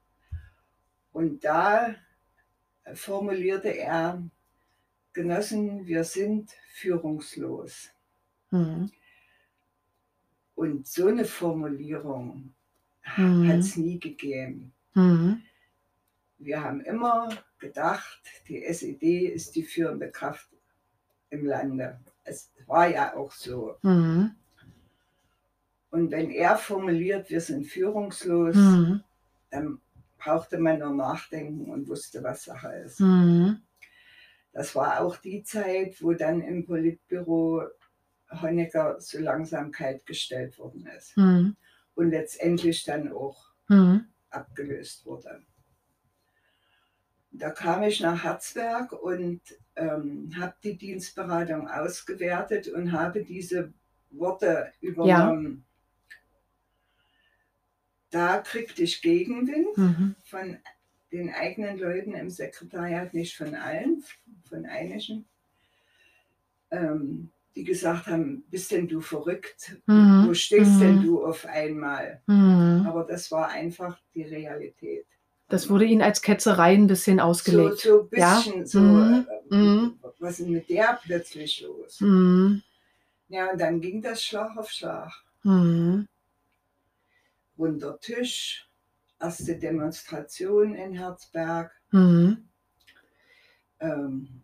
Und 1.12 1.44
da 1.44 1.96
formulierte 2.94 3.70
er, 3.70 4.24
Genossen, 5.14 5.86
wir 5.86 6.04
sind 6.06 6.52
führungslos. 6.74 7.90
Mhm. 8.50 8.90
Und 10.56 10.88
so 10.88 11.08
eine 11.08 11.26
Formulierung 11.26 12.54
Mhm. 13.18 13.48
hat 13.48 13.60
es 13.60 13.76
nie 13.78 14.00
gegeben. 14.00 14.72
Mhm. 14.94 15.42
Wir 16.38 16.64
haben 16.64 16.82
immer 16.82 17.30
gedacht, 17.60 18.22
die 18.48 18.64
SED 18.64 19.28
ist 19.28 19.56
die 19.56 19.64
führende 19.64 20.10
Kraft 20.10 20.50
im 21.30 21.46
Lande. 21.46 22.00
Es 22.24 22.52
war 22.68 22.88
ja 22.88 23.16
auch 23.16 23.32
so. 23.32 23.76
Mhm. 23.82 24.36
Und 25.90 26.12
wenn 26.12 26.32
er 26.32 26.58
formuliert, 26.58 27.30
wir 27.30 27.42
sind 27.42 27.66
führungslos, 27.66 28.56
Mhm. 28.56 29.04
dann 29.50 29.82
brauchte 30.24 30.60
man 30.60 30.80
nur 30.80 30.94
nachdenken 30.94 31.72
und 31.72 31.88
wusste, 31.88 32.24
was 32.24 32.44
Sache 32.44 32.72
ist. 32.86 33.00
Mhm. 33.00 33.62
Das 34.54 34.76
war 34.76 35.02
auch 35.02 35.18
die 35.18 35.44
Zeit, 35.44 36.02
wo 36.02 36.14
dann 36.14 36.42
im 36.42 36.66
Politbüro 36.66 37.64
Honecker 38.42 39.00
zur 39.00 39.22
Langsamkeit 39.22 40.06
gestellt 40.06 40.58
worden 40.60 40.88
ist 40.98 41.18
Mhm. 41.18 41.56
und 41.96 42.12
letztendlich 42.12 42.84
dann 42.84 43.12
auch 43.12 43.52
Mhm. 43.68 44.06
abgelöst 44.30 45.06
wurde. 45.06 45.44
Da 47.32 47.50
kam 47.50 47.84
ich 47.84 48.02
nach 48.02 48.24
Herzberg 48.24 48.92
und 48.92 49.42
ähm, 49.76 50.32
habe 50.38 50.54
die 50.64 50.78
Dienstberatung 50.78 51.68
ausgewertet 51.68 52.68
und 52.68 52.92
habe 52.92 53.24
diese 53.24 53.74
Worte 54.10 54.72
übernommen. 54.82 55.66
Da 58.12 58.40
kriegte 58.40 58.84
ich 58.84 59.02
Gegenwind 59.02 59.78
Mhm. 59.78 60.16
von 60.24 60.58
den 61.12 61.34
eigenen 61.34 61.78
Leuten 61.80 62.14
im 62.14 62.30
Sekretariat, 62.30 63.14
nicht 63.14 63.36
von 63.36 63.56
allen, 63.56 64.04
von 64.50 64.66
einigen, 64.66 65.26
ähm, 66.72 67.32
die 67.56 67.64
gesagt 67.64 68.08
haben, 68.08 68.44
bist 68.50 68.72
denn 68.72 68.88
du 68.88 69.02
verrückt? 69.02 69.76
Mhm. 69.88 70.28
Wo 70.28 70.34
stehst 70.34 70.80
denn 70.80 70.98
Mhm. 70.98 71.02
du 71.02 71.26
auf 71.26 71.46
einmal? 71.46 72.22
Mhm. 72.28 72.86
Aber 72.88 73.04
das 73.04 73.32
war 73.32 73.50
einfach 73.50 73.98
die 74.14 74.24
Realität. 74.24 75.06
Das 75.50 75.70
wurde 75.70 75.84
Ihnen 75.84 76.02
als 76.02 76.22
Ketzerei 76.22 76.74
ein 76.74 76.88
bisschen 76.88 77.18
so, 77.18 77.24
ausgelegt. 77.26 77.80
so 77.80 78.02
ein 78.04 78.08
Ja? 78.20 78.36
bisschen 78.38 78.66
so, 78.66 78.80
Mhm. 78.80 79.28
äh, 79.50 79.56
Mhm. 79.56 80.00
was 80.20 80.40
ist 80.40 80.48
mit 80.48 80.70
der 80.70 80.98
plötzlich 81.04 81.62
los? 81.62 82.00
Mhm. 82.00 82.62
Ja, 83.28 83.52
und 83.52 83.60
dann 83.60 83.82
ging 83.82 84.02
das 84.02 84.24
Schlag 84.24 84.56
auf 84.58 84.70
Schlag. 84.70 85.12
Runder 87.62 88.00
Tisch, 88.00 88.68
erste 89.20 89.56
Demonstration 89.60 90.74
in 90.74 90.94
Herzberg. 90.94 91.72
Mhm. 91.92 92.50
Ähm, 93.80 94.42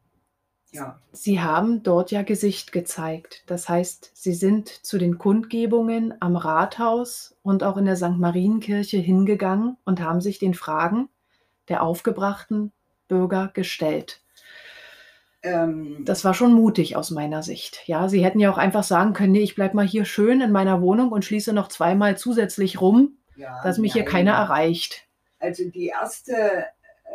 Ja, 0.71 1.01
Sie 1.13 1.39
haben 1.41 1.81
dort 1.81 2.11
ja 2.11 2.21
Gesicht 2.21 2.71
gezeigt. 2.71 3.43
Das 3.47 3.67
heißt, 3.69 4.11
Sie 4.13 4.33
sind 4.33 4.67
zu 4.69 4.99
den 4.99 5.17
Kundgebungen 5.17 6.13
am 6.19 6.35
Rathaus 6.35 7.35
und 7.41 7.63
auch 7.63 7.77
in 7.77 7.85
der 7.85 7.95
St. 7.95 8.17
Marienkirche 8.17 8.97
hingegangen 8.97 9.77
und 9.83 9.99
haben 9.99 10.21
sich 10.21 10.37
den 10.37 10.53
Fragen 10.53 11.09
der 11.69 11.81
aufgebrachten 11.81 12.71
Bürger 13.07 13.49
gestellt. 13.53 14.21
Ähm, 15.43 16.03
Das 16.05 16.23
war 16.25 16.33
schon 16.33 16.53
mutig 16.53 16.95
aus 16.95 17.11
meiner 17.11 17.43
Sicht. 17.43 17.81
Ja, 17.87 18.07
Sie 18.09 18.23
hätten 18.23 18.39
ja 18.39 18.51
auch 18.51 18.57
einfach 18.57 18.83
sagen 18.83 19.13
können: 19.13 19.33
„Ne, 19.33 19.39
ich 19.41 19.55
bleibe 19.55 19.75
mal 19.75 19.87
hier 19.87 20.05
schön 20.05 20.41
in 20.41 20.51
meiner 20.51 20.81
Wohnung 20.81 21.11
und 21.11 21.25
schließe 21.25 21.53
noch 21.53 21.67
zweimal 21.67 22.17
zusätzlich 22.17 22.81
rum, 22.81 23.17
ja, 23.35 23.61
dass 23.63 23.77
mich 23.77 23.93
hier 23.93 24.03
nein. 24.03 24.11
keiner 24.11 24.33
erreicht.“ 24.33 25.07
Also 25.39 25.69
die 25.69 25.87
erste 25.87 26.65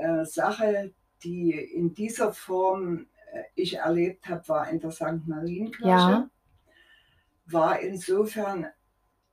äh, 0.00 0.24
Sache, 0.24 0.92
die 1.24 1.52
in 1.52 1.94
dieser 1.94 2.32
Form 2.32 3.06
äh, 3.32 3.42
ich 3.54 3.74
erlebt 3.74 4.28
habe, 4.28 4.46
war 4.48 4.68
in 4.68 4.80
der 4.80 4.90
St. 4.90 5.26
Marienkirche. 5.26 5.88
Ja. 5.88 6.30
War 7.46 7.80
insofern 7.80 8.66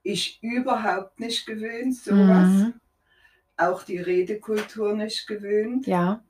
ich 0.04 0.39
überhaupt 0.41 1.19
nicht 1.19 1.45
gewöhnt, 1.45 1.95
sowas. 1.95 2.47
Mhm. 2.47 2.73
Auch 3.58 3.84
die 3.84 3.99
Redekultur 3.99 4.95
nicht 4.95 5.28
gewöhnt. 5.28 5.86
Ja. 5.86 6.23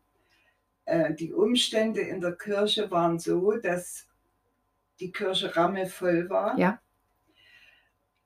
Äh, 0.90 1.14
die 1.14 1.32
Umstände 1.34 2.02
in 2.02 2.20
der 2.20 2.36
Kirche 2.36 2.90
waren 2.90 3.20
so, 3.20 3.52
dass 3.52 4.08
die 5.00 5.12
Kirche 5.12 5.56
rammelvoll 5.56 6.30
war. 6.30 6.58
Ja. 6.58 6.82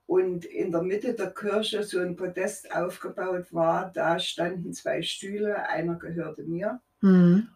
Und 0.06 0.44
in 0.46 0.72
der 0.72 0.82
Mitte 0.82 1.14
der 1.14 1.32
Kirche 1.32 1.82
so 1.82 1.98
ein 2.00 2.16
Podest 2.16 2.74
aufgebaut 2.74 3.52
war. 3.52 3.90
Da 3.92 4.18
standen 4.18 4.72
zwei 4.72 5.02
Stühle, 5.02 5.68
einer 5.68 5.96
gehörte 5.96 6.42
mir. 6.44 6.80
Mhm. 7.00 7.48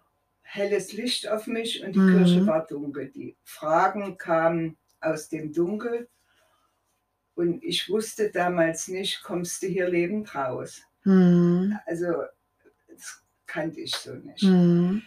Helles 0.43 0.93
Licht 0.93 1.29
auf 1.29 1.47
mich 1.47 1.83
und 1.85 1.95
die 1.95 1.99
Mhm. 2.01 2.17
Kirche 2.17 2.47
war 2.47 2.67
dunkel. 2.67 3.11
Die 3.11 3.37
Fragen 3.45 4.17
kamen 4.19 4.77
aus 5.01 5.29
dem 5.29 5.53
Dunkel. 5.53 6.09
Und 7.35 7.63
ich 7.63 7.89
wusste 7.89 8.31
damals 8.31 8.89
nicht, 8.89 9.23
kommst 9.23 9.63
du 9.63 9.69
hier 9.69 9.89
lebend 9.89 10.35
raus? 10.35 10.83
Mhm. 11.05 11.79
Also, 11.87 12.25
kannte 13.49 13.81
ich 13.81 13.97
so 13.97 14.15
nicht. 14.15 14.45
Mhm. 14.45 15.03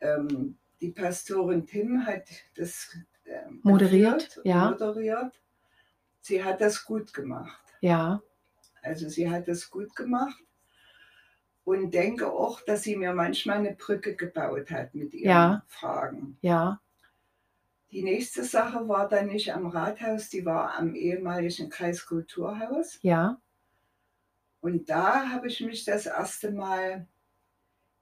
Ähm, 0.00 0.56
die 0.80 0.92
Pastorin 0.92 1.66
Tim 1.66 2.06
hat 2.06 2.28
das 2.54 2.96
ähm, 3.24 3.60
Moderiert, 3.64 4.40
ja. 4.44 4.70
moderiert. 4.70 5.40
Sie 6.20 6.44
hat 6.44 6.60
das 6.60 6.84
gut 6.84 7.12
gemacht. 7.12 7.64
Ja. 7.80 8.22
Also 8.82 9.08
sie 9.08 9.28
hat 9.28 9.48
das 9.48 9.70
gut 9.70 9.96
gemacht 9.96 10.40
und 11.64 11.92
denke 11.92 12.30
auch, 12.30 12.60
dass 12.62 12.82
sie 12.82 12.96
mir 12.96 13.12
manchmal 13.12 13.58
eine 13.58 13.74
Brücke 13.74 14.14
gebaut 14.14 14.70
hat 14.70 14.94
mit 14.94 15.14
ihren 15.14 15.30
Ja. 15.30 15.64
Fragen. 15.66 16.38
Ja. 16.40 16.80
Die 17.90 18.02
nächste 18.02 18.44
Sache 18.44 18.88
war 18.88 19.08
dann 19.08 19.26
nicht 19.26 19.52
am 19.52 19.66
Rathaus, 19.66 20.28
die 20.28 20.44
war 20.44 20.78
am 20.78 20.94
ehemaligen 20.94 21.70
Kreiskulturhaus. 21.70 22.98
Ja. 23.02 23.40
Und 24.60 24.90
da 24.90 25.30
habe 25.30 25.48
ich 25.48 25.60
mich 25.60 25.84
das 25.84 26.06
erste 26.06 26.52
Mal 26.52 27.06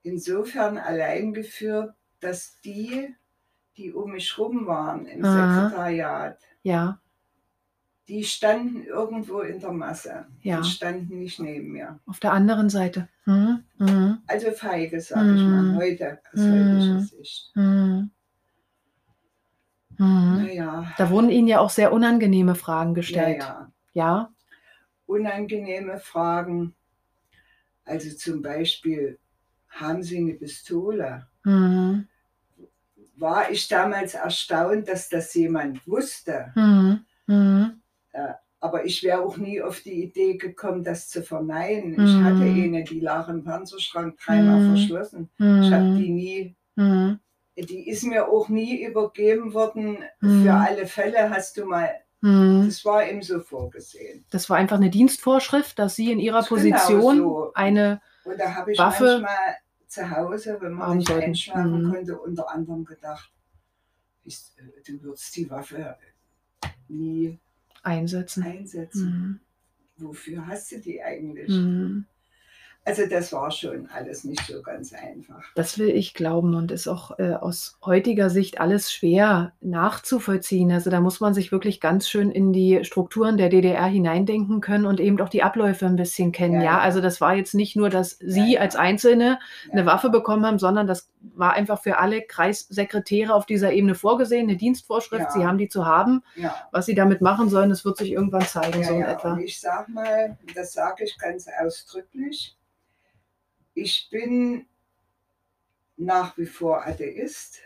insofern 0.06 0.78
allein 0.78 1.34
geführt, 1.34 1.94
dass 2.20 2.60
die, 2.62 3.14
die 3.76 3.92
um 3.92 4.12
mich 4.12 4.38
rum 4.38 4.66
waren 4.66 5.06
im 5.06 5.24
Aha. 5.24 5.68
Sekretariat, 5.68 6.38
Ja. 6.62 7.00
die 8.08 8.24
standen 8.24 8.84
irgendwo 8.84 9.40
in 9.40 9.58
der 9.60 9.72
Masse 9.72 10.26
Ja. 10.42 10.58
und 10.58 10.64
standen 10.66 11.18
nicht 11.18 11.40
neben 11.40 11.72
mir. 11.72 11.98
Auf 12.06 12.20
der 12.20 12.32
anderen 12.32 12.70
Seite. 12.70 13.08
Mhm. 13.26 13.64
Mhm. 13.78 14.18
Also 14.28 14.52
feige, 14.52 15.00
sage 15.00 15.34
ich 15.34 15.42
mal, 15.42 15.62
Mhm. 15.62 15.76
heute 15.76 16.20
aus 16.32 16.40
Mhm. 16.40 16.52
heutiger 16.52 17.00
Sicht. 17.00 17.50
Mhm. 17.56 18.10
Mhm. 19.98 20.42
Naja, 20.44 20.92
Da 20.98 21.10
wurden 21.10 21.30
Ihnen 21.30 21.48
ja 21.48 21.58
auch 21.60 21.70
sehr 21.70 21.92
unangenehme 21.92 22.54
Fragen 22.54 22.90
ja, 22.90 22.94
gestellt. 22.94 23.38
ja. 23.42 23.72
Ja. 23.94 24.30
Unangenehme 25.06 25.98
Fragen. 25.98 26.74
Also 27.84 28.14
zum 28.16 28.42
Beispiel, 28.42 29.18
haben 29.80 30.02
Sie 30.02 30.18
eine 30.18 30.34
Pistole? 30.34 31.26
Mhm. 31.44 32.06
War 33.18 33.50
ich 33.50 33.66
damals 33.68 34.14
erstaunt, 34.14 34.88
dass 34.88 35.08
das 35.08 35.32
jemand 35.34 35.86
wusste. 35.86 36.52
Mhm. 36.54 37.00
Mhm. 37.26 37.80
Aber 38.60 38.84
ich 38.84 39.02
wäre 39.02 39.20
auch 39.20 39.36
nie 39.36 39.60
auf 39.62 39.80
die 39.80 40.02
Idee 40.04 40.36
gekommen, 40.36 40.82
das 40.82 41.08
zu 41.08 41.22
verneinen. 41.22 41.92
Ich 41.92 42.14
Mhm. 42.14 42.24
hatte 42.24 42.42
eine, 42.42 42.84
die 42.84 43.00
lag 43.00 43.28
im 43.28 43.44
Panzerschrank 43.44 44.18
dreimal 44.18 44.60
Mhm. 44.60 44.76
verschlossen. 44.76 45.30
Ich 45.38 45.72
habe 45.72 45.94
die 45.96 46.08
nie, 46.10 46.56
Mhm. 46.74 47.20
die 47.56 47.88
ist 47.88 48.02
mir 48.04 48.28
auch 48.28 48.48
nie 48.48 48.82
übergeben 48.84 49.54
worden. 49.54 49.98
Für 50.20 50.54
alle 50.54 50.86
Fälle 50.86 51.30
hast 51.30 51.56
du 51.58 51.66
mal, 51.66 51.90
das 52.22 52.84
war 52.84 53.06
eben 53.06 53.22
so 53.22 53.40
vorgesehen. 53.40 54.24
Das 54.30 54.50
war 54.50 54.56
einfach 54.56 54.76
eine 54.76 54.90
Dienstvorschrift, 54.90 55.78
dass 55.78 55.94
Sie 55.96 56.10
in 56.10 56.18
Ihrer 56.18 56.40
Genau 56.42 56.48
Position 56.48 57.16
so. 57.18 57.52
eine 57.54 58.00
Und 58.24 58.38
da 58.40 58.54
habe 58.54 58.72
ich 58.72 58.78
Waffe 58.78 59.20
manchmal 59.22 59.56
zu 59.96 60.10
Hause, 60.10 60.58
wenn 60.60 60.72
man 60.72 60.98
nicht 60.98 61.10
einschlafen 61.10 61.82
Mhm. 61.84 61.90
konnte, 61.92 62.18
unter 62.18 62.50
anderem 62.50 62.84
gedacht, 62.84 63.30
ist, 64.24 64.56
äh, 64.58 64.82
du 64.86 65.02
würdest 65.02 65.34
die 65.36 65.48
Waffe 65.50 65.96
nie 66.88 67.38
einsetzen. 67.82 68.42
einsetzen. 68.42 69.40
Mhm. 69.98 70.04
Wofür 70.06 70.46
hast 70.46 70.70
du 70.72 70.78
die 70.80 71.02
eigentlich? 71.02 71.48
Mhm. 71.50 72.04
Also 72.86 73.04
das 73.04 73.32
war 73.32 73.50
schon 73.50 73.88
alles 73.92 74.22
nicht 74.22 74.46
so 74.46 74.62
ganz 74.62 74.92
einfach. 74.92 75.42
Das 75.56 75.76
will 75.76 75.88
ich 75.88 76.14
glauben 76.14 76.54
und 76.54 76.70
ist 76.70 76.86
auch 76.86 77.18
äh, 77.18 77.32
aus 77.32 77.78
heutiger 77.84 78.30
Sicht 78.30 78.60
alles 78.60 78.92
schwer 78.92 79.52
nachzuvollziehen. 79.60 80.70
Also 80.70 80.88
da 80.88 81.00
muss 81.00 81.18
man 81.18 81.34
sich 81.34 81.50
wirklich 81.50 81.80
ganz 81.80 82.08
schön 82.08 82.30
in 82.30 82.52
die 82.52 82.84
Strukturen 82.84 83.38
der 83.38 83.48
DDR 83.48 83.86
hineindenken 83.86 84.60
können 84.60 84.86
und 84.86 85.00
eben 85.00 85.20
auch 85.20 85.28
die 85.28 85.42
Abläufe 85.42 85.84
ein 85.84 85.96
bisschen 85.96 86.30
kennen. 86.30 86.60
Ja, 86.60 86.76
Ja, 86.76 86.78
also 86.78 87.00
das 87.00 87.20
war 87.20 87.34
jetzt 87.34 87.54
nicht 87.54 87.74
nur, 87.74 87.90
dass 87.90 88.18
Sie 88.20 88.54
ja. 88.54 88.60
als 88.60 88.76
Einzelne 88.76 89.40
eine 89.72 89.84
Waffe 89.84 90.08
bekommen 90.08 90.46
haben, 90.46 90.60
sondern 90.60 90.86
das 90.86 91.10
war 91.34 91.54
einfach 91.54 91.82
für 91.82 91.98
alle 91.98 92.22
Kreissekretäre 92.22 93.34
auf 93.34 93.46
dieser 93.46 93.72
Ebene 93.72 93.96
vorgesehen, 93.96 94.48
eine 94.48 94.56
Dienstvorschrift. 94.56 95.32
Sie 95.32 95.44
haben 95.44 95.58
die 95.58 95.68
zu 95.68 95.86
haben. 95.86 96.22
Was 96.70 96.86
Sie 96.86 96.94
damit 96.94 97.20
machen 97.20 97.48
sollen, 97.48 97.70
das 97.70 97.84
wird 97.84 97.96
sich 97.96 98.12
irgendwann 98.12 98.42
zeigen, 98.42 98.84
so 98.84 98.94
in 98.94 99.02
etwa. 99.02 99.32
Und 99.32 99.40
ich 99.40 99.60
sag 99.60 99.88
mal, 99.88 100.38
das 100.54 100.72
sage 100.72 101.02
ich 101.02 101.18
ganz 101.18 101.48
ausdrücklich, 101.60 102.55
ich 103.76 104.08
bin 104.10 104.66
nach 105.96 106.36
wie 106.38 106.46
vor 106.46 106.86
Atheist, 106.86 107.60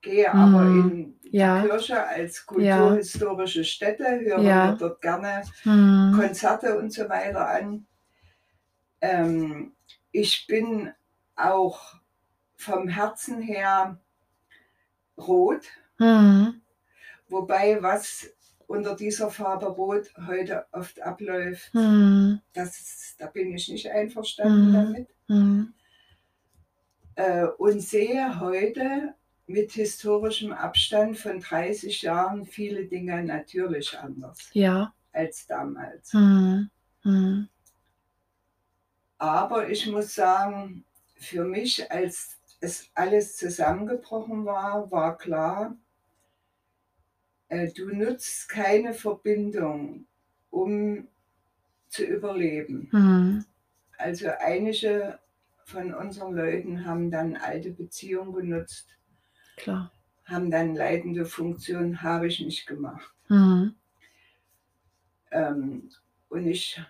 gehe 0.00 0.32
Mhm. 0.32 0.40
aber 0.40 0.66
in 0.68 1.20
die 1.20 1.36
Ja. 1.36 1.60
Kirche 1.62 2.02
als 2.06 2.44
kulturhistorische 2.46 3.64
Stätte, 3.64 4.20
höre 4.20 4.42
Ja. 4.42 4.70
mir 4.72 4.76
dort 4.76 5.00
gerne 5.02 5.42
Mhm. 5.64 6.12
Konzerte 6.16 6.78
und 6.78 6.92
so 6.92 7.08
weiter 7.08 7.46
an. 7.48 7.86
Ähm, 9.00 9.74
ich 10.12 10.46
bin 10.46 10.92
auch 11.36 11.94
vom 12.56 12.88
Herzen 12.88 13.40
her 13.40 14.00
rot, 15.16 15.64
Mhm. 15.98 16.62
wobei 17.28 17.82
was 17.82 18.30
unter 18.68 18.94
dieser 18.94 19.30
Farbe 19.30 19.66
rot 19.66 20.12
heute 20.28 20.66
oft 20.72 21.00
abläuft, 21.02 21.74
Mhm. 21.74 22.40
das, 22.52 23.16
da 23.18 23.26
bin 23.26 23.52
ich 23.54 23.68
nicht 23.68 23.90
einverstanden 23.90 24.68
Mhm. 24.70 24.72
damit. 24.74 25.08
Mhm. 25.26 25.74
Äh, 27.16 27.46
und 27.58 27.80
sehe 27.80 28.38
heute 28.38 29.14
mit 29.46 29.72
historischem 29.72 30.52
Abstand 30.52 31.18
von 31.18 31.40
30 31.40 32.02
Jahren 32.02 32.44
viele 32.46 32.84
Dinge 32.84 33.24
natürlich 33.24 33.98
anders 33.98 34.50
Ja. 34.52 34.92
als 35.12 35.46
damals. 35.46 36.12
Mhm. 36.12 36.70
Mhm. 37.02 37.48
Aber 39.18 39.68
ich 39.70 39.86
muss 39.86 40.14
sagen, 40.14 40.84
für 41.16 41.44
mich, 41.44 41.90
als 41.90 42.36
es 42.60 42.90
alles 42.94 43.36
zusammengebrochen 43.36 44.44
war, 44.44 44.90
war 44.90 45.16
klar, 45.16 45.76
du 47.50 47.88
nutzt 47.94 48.48
keine 48.48 48.92
Verbindung, 48.94 50.06
um 50.50 51.08
zu 51.88 52.04
überleben. 52.04 52.88
Mhm. 52.92 53.44
Also 53.96 54.28
einige 54.38 55.18
von 55.64 55.92
unseren 55.94 56.34
Leuten 56.34 56.84
haben 56.84 57.10
dann 57.10 57.36
alte 57.36 57.70
Beziehungen 57.70 58.32
genutzt, 58.32 58.96
Klar. 59.56 59.92
haben 60.24 60.50
dann 60.50 60.74
leitende 60.74 61.26
Funktionen, 61.26 62.02
habe 62.02 62.26
ich 62.26 62.40
nicht 62.40 62.66
gemacht. 62.66 63.12
Mhm. 63.28 63.74
Ähm, 65.30 65.90
und 66.28 66.46
ich 66.46 66.80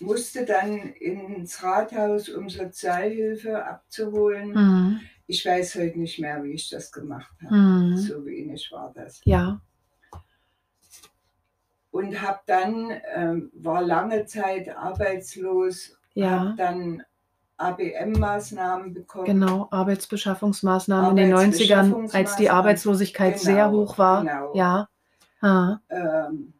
musste 0.00 0.44
dann 0.44 0.92
ins 0.94 1.62
Rathaus, 1.62 2.28
um 2.28 2.48
Sozialhilfe 2.48 3.64
abzuholen. 3.64 4.52
Mhm. 4.52 5.00
Ich 5.30 5.46
weiß 5.46 5.76
heute 5.76 5.96
nicht 6.00 6.18
mehr, 6.18 6.42
wie 6.42 6.54
ich 6.54 6.68
das 6.70 6.90
gemacht 6.90 7.30
habe. 7.44 7.54
Mhm. 7.54 7.96
So 7.98 8.26
wenig 8.26 8.68
war 8.72 8.90
das. 8.92 9.20
Ja. 9.24 9.60
Und 11.92 12.20
habe 12.20 12.40
dann, 12.46 12.90
ähm, 13.14 13.52
war 13.54 13.80
lange 13.80 14.26
Zeit 14.26 14.68
arbeitslos, 14.76 15.96
Ja. 16.14 16.40
habe 16.40 16.54
dann 16.56 17.04
ABM-Maßnahmen 17.58 18.92
bekommen. 18.92 19.26
Genau, 19.26 19.68
Arbeitsbeschaffungsmaßnahmen 19.70 21.10
in 21.10 21.16
den 21.16 21.32
90ern, 21.32 22.10
als 22.12 22.34
die 22.34 22.50
Arbeitsbeschaffungsmaßnahmen. 22.50 22.50
Arbeitslosigkeit 22.50 23.38
sehr 23.38 23.66
Genau, 23.66 23.70
hoch 23.82 23.98
war. 23.98 24.22
genau. 24.22 24.52
Ja. 24.56 24.88
Ah, 25.40 25.78
ähm, 25.90 26.54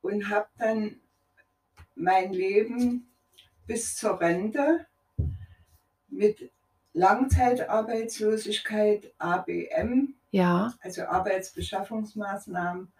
und 0.00 0.28
habe 0.30 0.46
dann 0.58 0.94
mein 1.96 2.32
Leben 2.32 3.10
bis 3.66 3.96
zur 3.96 4.20
Rente 4.20 4.86
mit 6.08 6.52
Langzeitarbeitslosigkeit, 6.92 9.12
ABM, 9.18 10.14
ja, 10.30 10.72
also 10.80 11.02
Arbeitsbeschaffungsmaßnahmen, 11.02 12.92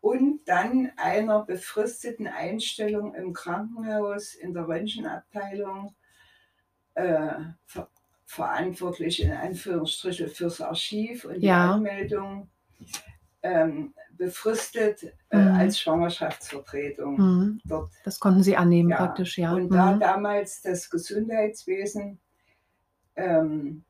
und 0.00 0.40
dann 0.46 0.92
einer 0.96 1.44
befristeten 1.44 2.26
Einstellung 2.28 3.14
im 3.14 3.32
Krankenhaus 3.32 4.34
in 4.34 4.54
der 4.54 4.68
Röntgenabteilung 4.68 5.94
äh, 6.94 7.30
ver 7.66 7.88
verantwortlich 8.28 9.22
in 9.22 9.30
Anführungsstriche 9.32 10.26
fürs 10.28 10.60
Archiv 10.60 11.24
und 11.26 11.40
die 11.40 11.46
Ja. 11.46 11.74
Anmeldung 11.74 12.50
ähm, 13.42 13.94
befristet 14.10 15.04
äh, 15.30 15.38
Mhm. 15.38 15.54
als 15.54 15.78
Schwangerschaftsvertretung 15.78 17.16
mhm. 17.20 17.60
dort. 17.64 17.92
das 18.04 18.18
konnten 18.18 18.42
Sie 18.42 18.56
annehmen 18.56 18.90
Ja, 18.90 18.96
praktisch, 18.96 19.38
ja. 19.38 19.52
Und 19.54 19.70
da 19.70 19.92
Mhm. 19.92 20.00
damals 20.00 20.60
das 20.62 20.90
Gesundheitswesen 20.90 22.18
ähm, 23.16 23.84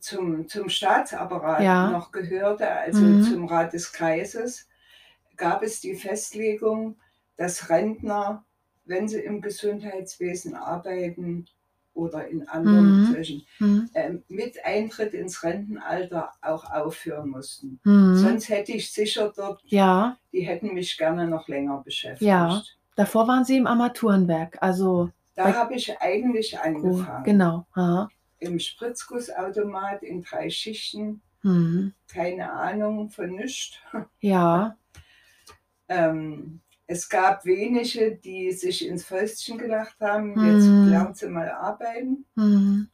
zum, 0.00 0.48
zum 0.48 0.68
Staatsapparat 0.68 1.62
Ja. 1.64 1.90
noch 1.90 2.12
gehörte, 2.12 2.68
also 2.70 3.04
Mhm. 3.06 3.22
zum 3.22 3.46
Rat 3.46 3.72
des 3.72 3.92
Kreises, 3.92 4.68
gab 5.36 5.62
es 5.62 5.80
die 5.80 5.94
Festlegung, 5.94 6.96
dass 7.36 7.68
Rentner, 7.68 8.44
wenn 8.84 9.08
sie 9.08 9.20
im 9.20 9.40
Gesundheitswesen 9.42 10.54
arbeiten 10.54 11.46
oder 11.92 12.28
in 12.28 12.48
anderen 12.48 13.00
Mhm. 13.00 13.04
solchen, 13.12 13.46
Mhm. 13.58 13.90
ähm, 13.94 14.22
mit 14.28 14.64
Eintritt 14.64 15.12
ins 15.14 15.42
Rentenalter 15.42 16.32
auch 16.42 16.70
aufhören 16.70 17.30
mussten. 17.30 17.80
Mhm. 17.84 18.14
Sonst 18.14 18.48
hätte 18.48 18.72
ich 18.72 18.92
sicher 18.92 19.32
dort, 19.34 19.60
Ja, 19.64 20.16
die 20.32 20.42
hätten 20.42 20.72
mich 20.74 20.96
gerne 20.96 21.26
noch 21.26 21.48
länger 21.48 21.82
beschäftigt. 21.82 22.22
Ja. 22.28 22.62
davor 22.94 23.26
waren 23.28 23.44
Sie 23.44 23.56
im 23.58 23.66
Armaturenwerk, 23.66 24.56
also 24.62 25.10
Da 25.36 25.54
habe 25.54 25.74
ich 25.74 25.96
eigentlich 26.00 26.58
angefangen. 26.58 27.24
genau. 27.24 27.66
Aha. 27.74 28.08
Im 28.38 28.58
Spritzgussautomat 28.58 30.02
in 30.02 30.22
drei 30.22 30.50
Schichten, 30.50 31.22
Mhm. 31.42 31.92
keine 32.12 32.50
Ahnung 32.52 33.08
von 33.10 33.30
nichts. 33.36 33.78
Ja, 34.20 34.76
Ähm, 35.88 36.60
es 36.88 37.08
gab 37.08 37.44
wenige, 37.44 38.16
die 38.16 38.50
sich 38.52 38.84
ins 38.86 39.04
Fäustchen 39.04 39.56
gelacht 39.58 40.00
haben, 40.00 40.44
jetzt 40.44 40.66
Mhm. 40.66 40.84
lernt 40.88 41.16
sie 41.16 41.28
mal 41.28 41.48
arbeiten. 41.50 42.24
mhm. 42.34 42.88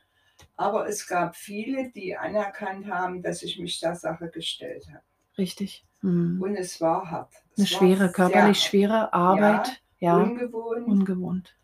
Aber 0.57 0.87
es 0.89 1.07
gab 1.07 1.35
viele, 1.35 1.91
die 1.91 2.15
anerkannt 2.17 2.87
haben, 2.87 3.23
dass 3.23 3.43
ich 3.43 3.59
mich 3.59 3.81
der 3.81 3.95
Sache 3.97 4.29
gestellt 4.29 4.87
habe. 4.89 5.03
richtig. 5.39 5.87
Mhm. 6.03 6.43
Und 6.43 6.57
es 6.57 6.81
war 6.81 7.11
hart. 7.11 7.33
Es 7.57 7.59
Eine 7.59 7.71
war 7.71 7.79
schwere, 7.97 8.13
körperlich 8.13 8.61
schwere 8.61 9.13
Arbeit. 9.13 9.81
Ja, 9.99 10.17
ungewohnt, 10.19 10.87
ungewohnt. 10.89 11.57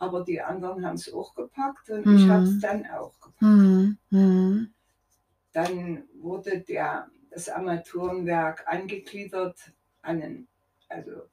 Aber 0.00 0.24
die 0.24 0.40
anderen 0.40 0.84
haben 0.84 0.96
es 0.96 1.12
auch 1.12 1.34
gepackt 1.34 1.90
und 1.90 2.10
ich 2.10 2.26
Mhm. 2.26 2.30
habe 2.30 2.42
es 2.44 2.58
dann 2.58 2.86
auch 2.90 3.20
gepackt. 3.20 3.42
Mhm. 3.42 3.98
Mhm. 4.10 4.74
Dann 5.52 6.08
wurde 6.14 6.60
der, 6.60 7.08
das 7.30 7.48
Armaturenwerk 7.48 8.66
angegliedert 8.66 9.72
an 10.02 10.22
einen, 10.22 10.48
also 10.88 11.28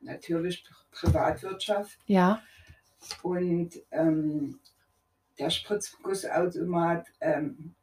natürlich 0.00 0.64
Privatwirtschaft 0.92 1.98
Ja, 2.06 2.42
und 3.22 3.74
ähm, 3.90 4.60
der 5.38 5.50
Spritzgussautomat, 5.50 7.08
ähm, 7.20 7.74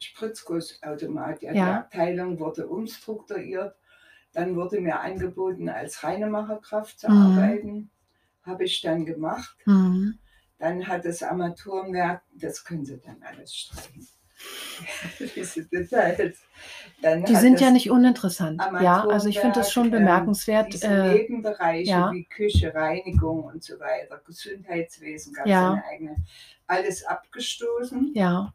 Spritzgussautomat, 0.00 1.42
ja, 1.42 1.52
die 1.52 1.58
Ja. 1.58 1.78
Abteilung 1.78 2.38
wurde 2.40 2.68
umstrukturiert. 2.68 3.76
Dann 4.32 4.56
wurde 4.56 4.80
mir 4.80 5.00
angeboten, 5.00 5.68
als 5.68 6.02
Reinemacherkraft 6.04 7.00
zu 7.00 7.08
Mhm. 7.08 7.20
arbeiten. 7.20 7.90
Habe 8.44 8.64
ich 8.64 8.80
dann 8.82 9.04
gemacht. 9.06 9.56
mhm. 9.66 10.18
Dann 10.58 10.86
hat 10.86 11.04
das 11.04 11.22
Armaturenwerk, 11.22 12.22
das 12.32 12.64
können 12.64 12.84
Sie 12.84 12.98
dann 12.98 13.22
alles 13.22 13.54
streichen. 13.54 14.06
Diese 15.36 15.64
Details. 15.66 16.38
Dann 17.02 17.24
die 17.24 17.34
sind 17.36 17.60
ja 17.60 17.70
nicht 17.70 17.90
uninteressant. 17.90 18.60
Ja, 18.80 19.04
also 19.06 19.28
ich 19.28 19.40
finde 19.40 19.58
das 19.60 19.72
schon 19.72 19.86
ähm, 19.86 19.90
bemerkenswert. 19.92 20.72
Diese 20.72 20.86
Äh, 20.86 21.14
Nebenbereiche 21.14 21.90
ja. 21.90 22.12
wie 22.12 22.24
Küche, 22.24 22.74
Reinigung 22.74 23.44
und 23.44 23.62
so 23.64 23.78
weiter, 23.80 24.20
Gesundheitswesen 24.24 25.32
gab 25.34 25.46
es 25.46 25.50
Ja. 25.50 25.72
eine 25.72 25.84
eigene, 25.86 26.16
alles 26.66 27.04
abgestoßen. 27.04 28.12
ja, 28.14 28.52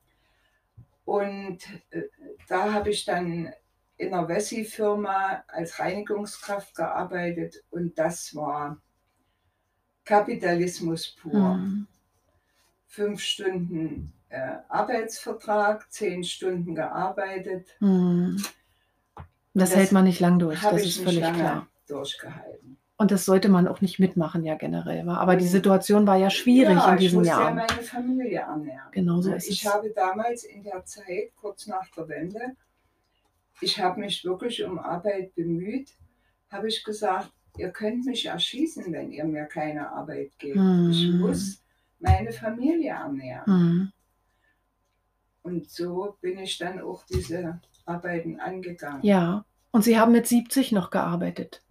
Und 1.06 1.60
äh, 1.92 2.04
da 2.48 2.74
habe 2.74 2.90
ich 2.92 3.06
dann 3.06 3.52
in 3.98 4.14
einer 4.14 4.28
Wessi-Firma 4.28 5.44
als 5.48 5.80
Reinigungskraft 5.80 6.76
gearbeitet 6.76 7.64
und 7.72 7.98
das 8.00 8.34
war 8.36 8.78
Kapitalismus 10.10 11.08
pur. 11.16 11.56
mhm. 11.56 11.88
Fünf 12.88 13.22
Stunden 13.22 14.12
äh, 14.30 14.56
Arbeitsvertrag, 14.68 15.92
zehn 15.92 16.24
Stunden 16.24 16.74
gearbeitet. 16.74 17.68
Mhm. 17.80 18.42
Das, 19.54 19.70
Das 19.70 19.76
hält 19.76 19.92
man 19.92 20.06
nicht 20.06 20.20
lang 20.20 20.40
durch, 20.40 20.60
das 20.62 20.82
ich 20.82 20.98
ist 20.98 21.04
völlig 21.04 21.22
klar. 21.34 21.68
durchgehalten. 21.88 22.78
Und 22.98 23.12
das 23.12 23.26
sollte 23.26 23.48
man 23.50 23.68
auch 23.68 23.80
nicht 23.82 24.00
mitmachen, 24.00 24.44
ja 24.44 24.56
generell. 24.56 25.06
War. 25.06 25.20
Aber 25.20 25.36
die 25.36 25.46
Und- 25.46 25.52
Situation 25.52 26.06
war 26.08 26.18
ja 26.18 26.30
schwierig 26.30 26.76
ja, 26.78 26.92
in 26.92 26.98
diesem 26.98 27.22
ich 27.22 27.28
musste 27.28 27.42
ja 27.42 27.42
Jahr. 27.46 27.54
meine 27.54 27.82
Familie 27.84 28.40
ernähren. 28.40 28.92
Genau 28.92 29.22
so 29.22 29.32
ist 29.34 29.48
ich 29.50 29.64
es. 29.64 29.72
habe 29.74 29.90
damals 29.96 30.44
in 30.44 30.64
der 30.64 30.84
Zeit, 30.86 31.32
kurz 31.40 31.68
nach 31.68 31.88
der 31.96 32.08
Wende, 32.10 32.42
ich 33.62 33.80
habe 33.80 34.00
mich 34.02 34.24
wirklich 34.26 34.64
um 34.64 34.80
Arbeit 34.80 35.34
bemüht, 35.36 35.94
habe 36.52 36.68
ich 36.68 36.84
gesagt, 36.84 37.30
ihr 37.60 37.70
könnt 37.70 38.06
mich 38.06 38.26
erschießen, 38.26 38.92
wenn 38.92 39.12
ihr 39.12 39.26
mir 39.26 39.46
keine 39.46 39.92
Arbeit 39.92 40.32
gebt. 40.40 40.56
Ich 40.56 41.04
Hm. 41.08 41.20
muss 41.20 41.62
meine 42.00 42.32
Familie 42.32 42.92
ernähren. 42.92 43.44
Mhm. 43.46 43.92
Und 45.42 45.70
so 45.70 46.16
bin 46.22 46.38
ich 46.40 46.58
dann 46.58 46.80
auch 46.82 47.04
diese 47.06 47.60
Arbeiten 47.86 48.40
angegangen. 48.40 49.04
Ja, 49.04 49.46
und 49.72 49.84
Sie 49.84 50.00
haben 50.00 50.12
mit 50.12 50.28
70 50.28 50.72
noch 50.72 50.90
gearbeitet. 50.90 51.62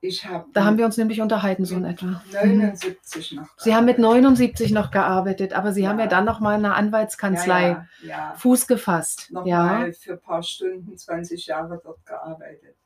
Ich 0.00 0.24
habe 0.26 0.48
Da 0.52 0.64
haben 0.64 0.78
wir 0.78 0.84
uns 0.84 0.96
nämlich 0.96 1.20
unterhalten, 1.20 1.64
so 1.64 1.74
in 1.76 1.84
etwa. 1.84 2.06
Mhm. 2.06 2.58
79 2.58 3.32
noch. 3.32 3.48
Sie 3.58 3.74
haben 3.74 3.84
mit 3.84 3.96
gearbeitet. 3.96 4.22
79 4.22 4.70
noch 4.70 4.90
gearbeitet, 4.92 5.52
aber 5.54 5.72
Sie 5.72 5.88
haben 5.88 5.98
ja 5.98 6.04
Ja. 6.04 6.10
dann 6.10 6.24
noch 6.24 6.38
mal 6.40 6.56
in 6.56 6.64
einer 6.64 6.76
Anwaltskanzlei 6.76 7.62
Ja, 7.62 7.86
ja, 8.02 8.08
ja. 8.08 8.34
Fuß 8.36 8.66
gefasst. 8.68 9.28
Ja, 9.30 9.34
nochmal 9.64 9.92
für 9.92 10.12
ein 10.12 10.20
paar 10.20 10.42
Stunden 10.44 10.96
20 10.96 11.46
Jahre 11.46 11.80
dort 11.82 12.04
gearbeitet. 12.06 12.76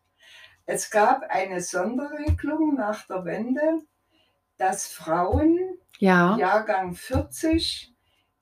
Es 0.67 0.91
gab 0.91 1.23
eine 1.29 1.61
Sonderregelung 1.61 2.75
nach 2.75 3.07
der 3.07 3.25
Wende, 3.25 3.81
dass 4.59 4.87
Frauen 4.87 5.59
ja, 5.99 6.37
Jahrgang 6.37 6.95
40, 6.95 7.93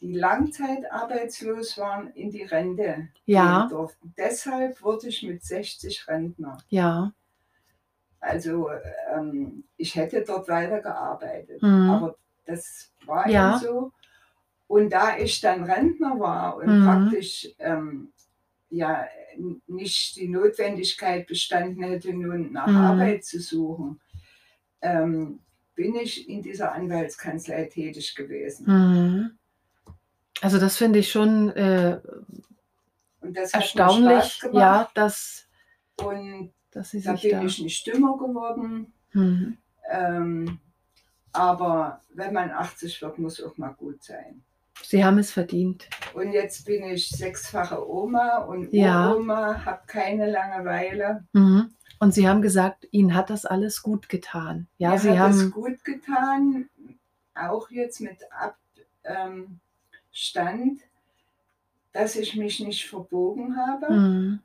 die 0.00 0.12
langzeitarbeitslos 0.14 1.78
waren, 1.78 2.08
in 2.12 2.30
die 2.30 2.42
Rente 2.44 3.08
Ja. 3.24 3.60
gehen 3.62 3.68
durften. 3.70 4.14
Deshalb 4.16 4.82
wurde 4.82 5.08
ich 5.08 5.22
mit 5.22 5.42
60 5.44 6.06
Rentner. 6.08 6.58
ja. 6.68 7.12
Also 8.22 8.68
ähm, 9.14 9.64
ich 9.78 9.94
hätte 9.94 10.22
dort 10.22 10.46
weitergearbeitet, 10.46 11.62
Mhm. 11.62 11.88
aber 11.88 12.16
das 12.44 12.92
war 13.06 13.26
Ja. 13.26 13.52
eben 13.56 13.58
so. 13.64 13.92
Und 14.66 14.90
da 14.92 15.16
ich 15.16 15.40
dann 15.40 15.64
Rentner 15.64 16.20
war 16.20 16.56
und 16.56 16.66
Mhm. 16.80 16.84
praktisch 16.84 17.48
ähm, 17.58 18.12
ja 18.70 19.04
nicht 19.66 20.16
die 20.16 20.28
Notwendigkeit 20.28 21.26
bestanden 21.26 21.82
hätte, 21.82 22.12
nun 22.12 22.52
nach 22.52 22.66
Mhm. 22.66 22.76
Arbeit 22.76 23.24
zu 23.24 23.40
suchen, 23.40 24.00
ähm, 24.80 25.40
bin 25.74 25.94
ich 25.96 26.28
in 26.28 26.42
dieser 26.42 26.72
Anwaltskanzlei 26.72 27.64
tätig 27.64 28.14
gewesen. 28.14 28.66
Mhm. 28.66 29.30
Also 30.40 30.58
das 30.58 30.76
finde 30.76 30.98
ich 31.00 31.10
schon 31.10 31.50
äh, 31.50 32.00
das 33.22 33.52
erstaunlich, 33.52 34.40
ja, 34.52 34.88
dass, 34.94 35.46
Und 35.96 36.52
dass 36.70 36.90
Sie 36.90 37.02
da 37.02 37.12
sich 37.12 37.22
bin 37.30 37.40
da. 37.40 37.44
ich 37.44 37.60
nicht 37.62 37.86
dümmer 37.86 38.16
geworden. 38.16 38.92
Mhm. 39.12 39.58
Ähm, 39.90 40.58
aber 41.32 42.00
wenn 42.14 42.32
man 42.32 42.50
80 42.50 43.02
wird, 43.02 43.18
muss 43.18 43.42
auch 43.42 43.56
mal 43.58 43.72
gut 43.74 44.02
sein. 44.02 44.42
Sie 44.82 45.04
haben 45.04 45.18
es 45.18 45.30
verdient. 45.30 45.88
Und 46.14 46.32
jetzt 46.32 46.64
bin 46.64 46.82
ich 46.84 47.08
sechsfache 47.10 47.88
Oma 47.88 48.38
und 48.38 48.72
Ja. 48.72 49.12
Uroma, 49.12 49.64
habe 49.64 49.82
keine 49.86 50.30
Langeweile. 50.30 51.24
Mhm. 51.32 51.72
Und 52.00 52.14
Sie 52.14 52.28
haben 52.28 52.42
gesagt, 52.42 52.88
Ihnen 52.90 53.14
hat 53.14 53.30
das 53.30 53.44
alles 53.44 53.82
gut 53.82 54.08
getan. 54.08 54.66
Ja, 54.78 54.92
Mir 54.92 54.98
Sie 54.98 55.18
hat 55.18 55.30
es 55.32 55.40
haben. 55.42 55.50
gut 55.52 55.84
getan, 55.84 56.68
auch 57.34 57.70
jetzt 57.70 58.00
mit 58.00 58.18
Abstand, 60.12 60.80
dass 61.92 62.16
ich 62.16 62.36
mich 62.36 62.60
nicht 62.60 62.88
verbogen 62.88 63.56
habe, 63.56 63.92
Mhm. 63.92 64.40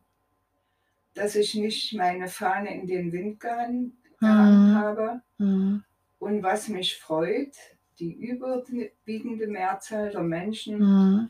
dass 1.13 1.35
ich 1.35 1.55
nicht 1.55 1.93
meine 1.93 2.27
Fahne 2.27 2.73
in 2.75 2.87
den 2.87 3.11
Wind 3.11 3.39
gehangen, 3.39 3.97
gehangen 4.19 4.71
Mhm. 4.71 4.75
habe. 4.75 5.21
Mhm. 5.37 5.83
Und 6.19 6.43
was 6.43 6.67
mich 6.67 6.97
freut, 6.97 7.55
die 7.99 8.13
überwiegende 8.13 9.47
Mehrzahl 9.47 10.11
der 10.11 10.21
Menschen 10.21 10.79
Mhm. 10.79 11.29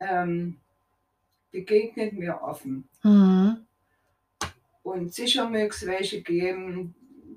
ähm, 0.00 0.56
begegnet 1.50 2.12
mir 2.14 2.42
offen. 2.42 2.88
Mhm. 3.02 3.66
Und 4.82 5.14
sicher 5.14 5.48
möge 5.48 5.68
es 5.74 5.86
welche 5.86 6.22
geben, 6.22 6.94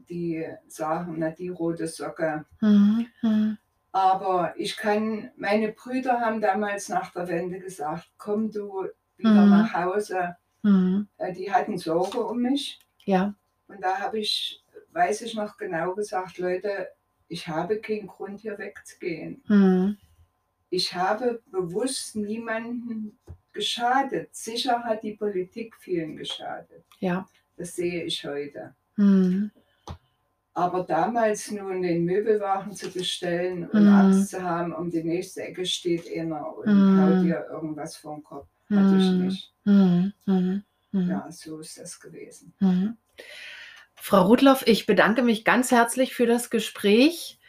die 0.10 0.46
sagen, 0.68 1.16
na 1.18 1.30
die 1.30 1.50
rote 1.50 1.88
Socke. 1.88 2.46
Mhm. 2.62 3.08
Mhm. 3.22 3.58
Aber 3.92 4.54
ich 4.58 4.78
kann, 4.78 5.32
meine 5.38 5.70
Brüder 5.72 6.20
haben 6.20 6.42
damals 6.42 6.90
nach 6.90 7.12
der 7.14 7.28
Wende 7.28 7.60
gesagt, 7.60 8.10
komm 8.18 8.52
du 8.52 8.88
wieder 9.18 9.46
Mhm. 9.46 9.50
nach 9.50 9.74
Hause. 9.74 10.36
Mhm. 10.62 11.08
Äh, 11.18 11.34
Die 11.34 11.52
hatten 11.52 11.78
Sorge 11.78 12.20
um 12.24 12.40
mich. 12.42 12.80
Ja. 13.06 13.34
Und 13.68 13.82
da 13.82 14.00
habe 14.00 14.20
ich, 14.20 14.64
weiß 14.92 15.22
ich 15.22 15.34
noch 15.36 15.58
genau 15.58 15.94
gesagt, 15.96 16.38
Leute, 16.38 16.90
ich 17.30 17.48
habe 17.48 17.78
keinen 17.80 18.08
Grund 18.08 18.40
hier 18.42 18.58
wegzugehen. 18.58 19.42
Mhm. 19.48 19.98
Ich 20.70 20.94
habe 20.94 21.42
bewusst 21.52 22.16
niemanden 22.16 23.18
geschadet. 23.54 24.36
Sicher 24.36 24.84
hat 24.84 25.04
die 25.04 25.14
Politik 25.14 25.76
vielen 25.78 26.18
geschadet. 26.18 26.84
Ja. 27.00 27.28
Das 27.58 27.76
sehe 27.76 28.04
ich 28.04 28.24
heute. 28.26 28.74
Mhm. 28.98 29.52
Aber 30.54 30.84
damals 30.84 31.52
nun 31.52 31.82
den 31.84 32.04
Möbelwagen 32.06 32.74
zu 32.74 32.90
bestellen 32.92 33.70
und 33.70 33.84
Mhm. 33.84 33.94
Angst 33.94 34.30
zu 34.32 34.42
haben, 34.42 34.74
um 34.74 34.90
die 34.90 35.04
nächste 35.04 35.44
Ecke 35.44 35.66
steht 35.66 36.12
einer 36.12 36.56
und 36.58 36.66
Mhm. 36.68 37.00
haut 37.02 37.24
dir 37.24 37.46
irgendwas 37.52 37.96
vom 37.96 38.24
Kopf, 38.24 38.48
hatte 38.70 38.96
ich 38.96 39.12
Mhm. 39.12 39.26
nicht. 39.26 39.54
Mhm. 39.66 40.14
Mhm. 40.26 40.64
Ja, 40.92 41.32
so 41.32 41.60
ist 41.60 41.78
das 41.78 42.00
gewesen. 42.00 42.54
Frau 44.00 44.24
Rudloff, 44.24 44.66
ich 44.66 44.86
bedanke 44.86 45.22
mich 45.22 45.44
ganz 45.44 45.72
herzlich 45.72 46.16
für 46.16 46.26
das 46.26 46.50
Gespräch. 46.50 47.40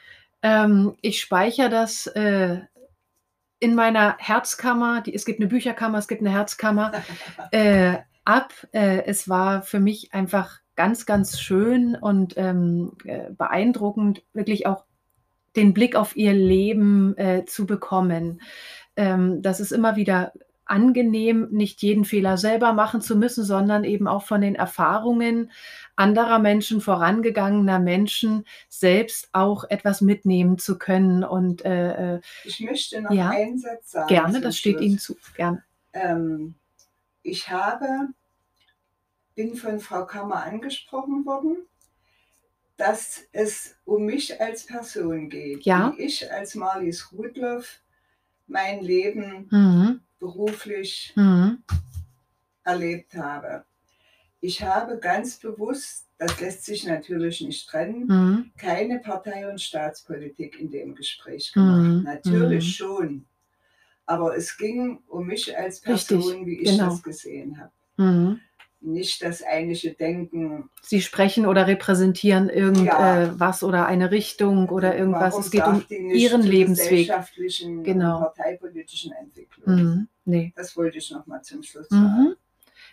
Ähm, 0.43 0.97
ich 1.03 1.21
speichere 1.21 1.69
das 1.69 2.07
äh, 2.09 2.61
in 3.61 3.75
meiner 3.75 4.17
Herzkammer. 4.19 5.03
Die, 5.03 5.15
es 5.15 5.25
gibt 5.25 5.41
eine 5.41 5.49
Bücherkammer, 5.49 5.99
es 5.99 6.09
gibt 6.09 6.23
eine 6.23 6.33
Herzkammer 6.33 6.93
äh, 7.53 7.99
ab. 8.25 8.53
Äh, 8.73 9.05
es 9.05 9.29
war 9.29 9.63
für 9.63 9.81
mich 9.81 10.13
einfach 10.15 10.61
ganz, 10.75 11.07
ganz 11.07 11.41
schön 11.41 11.97
und 11.97 12.35
ähm, 12.37 12.93
äh, 13.05 13.31
beeindruckend, 13.31 14.23
wirklich 14.33 14.67
auch 14.67 14.85
den 15.57 15.75
Blick 15.75 15.97
auf 15.97 16.17
ihr 16.17 16.33
Leben 16.33 17.17
äh, 17.19 17.45
zu 17.45 17.67
bekommen. 17.67 18.41
Ähm, 18.97 19.43
das 19.43 19.61
ist 19.61 19.73
immer 19.73 19.97
wieder 19.97 20.33
angenehm, 20.69 21.49
nicht 21.51 21.83
jeden 21.83 22.05
Fehler 22.05 22.37
selber 22.37 22.73
machen 22.73 23.01
zu 23.01 23.17
müssen, 23.17 23.45
sondern 23.45 23.85
eben 23.85 24.07
auch 24.09 24.25
von 24.25 24.41
den 24.41 24.55
Erfahrungen 24.55 25.51
anderer 25.97 26.39
Menschen, 26.39 26.81
vorangegangener 26.81 27.79
Menschen, 27.79 28.45
selbst 28.69 29.29
auch 29.33 29.65
etwas 29.69 30.01
mitnehmen 30.01 30.59
zu 30.59 30.79
können. 30.79 31.25
Und 31.25 31.65
äh, 31.65 32.17
äh, 32.17 32.21
Ich 32.45 32.61
möchte 32.61 33.01
noch 33.03 33.11
Ja. 33.11 33.31
einen 33.31 33.59
Satz 33.59 33.91
sagen. 33.93 34.07
gerne, 34.09 34.41
das 34.41 34.57
steht 34.57 34.75
Schluss. 34.77 34.85
Ihnen 34.87 34.99
zu. 34.99 35.17
Gerne. 35.37 35.65
Ähm, 35.93 36.55
ich 37.23 37.51
habe, 37.51 37.87
bin 39.35 39.55
von 39.57 39.81
Frau 39.81 40.05
Kammer 40.07 40.45
angesprochen 40.45 41.27
worden, 41.27 41.57
dass 42.77 43.23
es 43.33 43.75
um 43.85 44.05
mich 44.07 44.41
als 44.41 44.65
Person 44.67 45.29
geht. 45.29 45.65
Ja. 45.65 45.93
Wie 45.97 46.03
ich 46.05 46.31
als 46.31 46.55
Marlies 46.55 47.11
Rudloff 47.13 47.81
mein 48.47 48.81
Leben 48.83 49.49
Mhm. 49.51 50.01
Beruflich 50.19 51.13
Mhm. 51.17 51.63
erlebt 52.65 53.15
habe. 53.15 53.65
Ich 54.41 54.63
habe 54.63 54.99
ganz 54.99 55.37
bewusst, 55.39 56.07
das 56.19 56.41
lässt 56.41 56.65
sich 56.65 56.85
natürlich 56.85 57.41
nicht 57.41 57.69
trennen, 57.69 58.07
Mhm. 58.07 58.53
keine 58.57 58.99
Partei- 59.01 59.49
und 59.51 59.61
Staatspolitik 59.61 60.59
in 60.61 60.71
dem 60.71 60.95
Gespräch 60.95 61.53
gemacht. 61.53 61.83
Mhm. 61.83 62.03
Natürlich 62.05 62.65
Mhm. 62.67 62.71
schon. 62.73 63.27
Aber 64.07 64.37
es 64.37 64.57
ging 64.57 64.99
um 65.09 65.27
mich 65.27 65.57
als 65.57 65.85
Richtig, 65.87 66.19
Person, 66.19 66.47
wie 66.47 66.61
ich 66.61 66.71
genau. 66.71 66.91
das 66.91 67.03
gesehen 67.03 67.59
habe. 67.61 68.39
Mhm. 68.81 68.93
Nicht 68.93 69.23
das 69.23 69.43
eigentliche 69.43 69.93
Denken. 69.93 70.71
Sie 70.83 71.01
sprechen 71.03 71.47
oder 71.47 71.67
repräsentieren 71.67 72.49
Ja. 72.49 72.55
irgendwas 73.23 73.63
oder 73.63 73.87
eine 73.87 74.11
Richtung 74.11 74.69
oder 74.69 74.97
irgendwas. 74.97 75.33
warum 75.35 75.41
Es 75.45 75.51
geht 75.51 75.67
um 75.67 75.85
Ihren 75.89 76.43
Lebensweg. 76.43 76.91
gesellschaftlichen 77.09 77.83
Genau. 77.83 78.19
und 78.19 78.35
parteipolitischen 78.35 79.13
Entwicklung. 79.13 79.75
Mhm. 79.77 80.09
Nee. 80.25 80.53
Das 80.57 80.77
wollte 80.77 80.99
ich 80.99 81.11
noch 81.11 81.27
mal 81.27 81.43
zum 81.43 81.63
Schluss 81.63 81.89
sagen. 81.89 82.03
Mhm. 82.05 82.37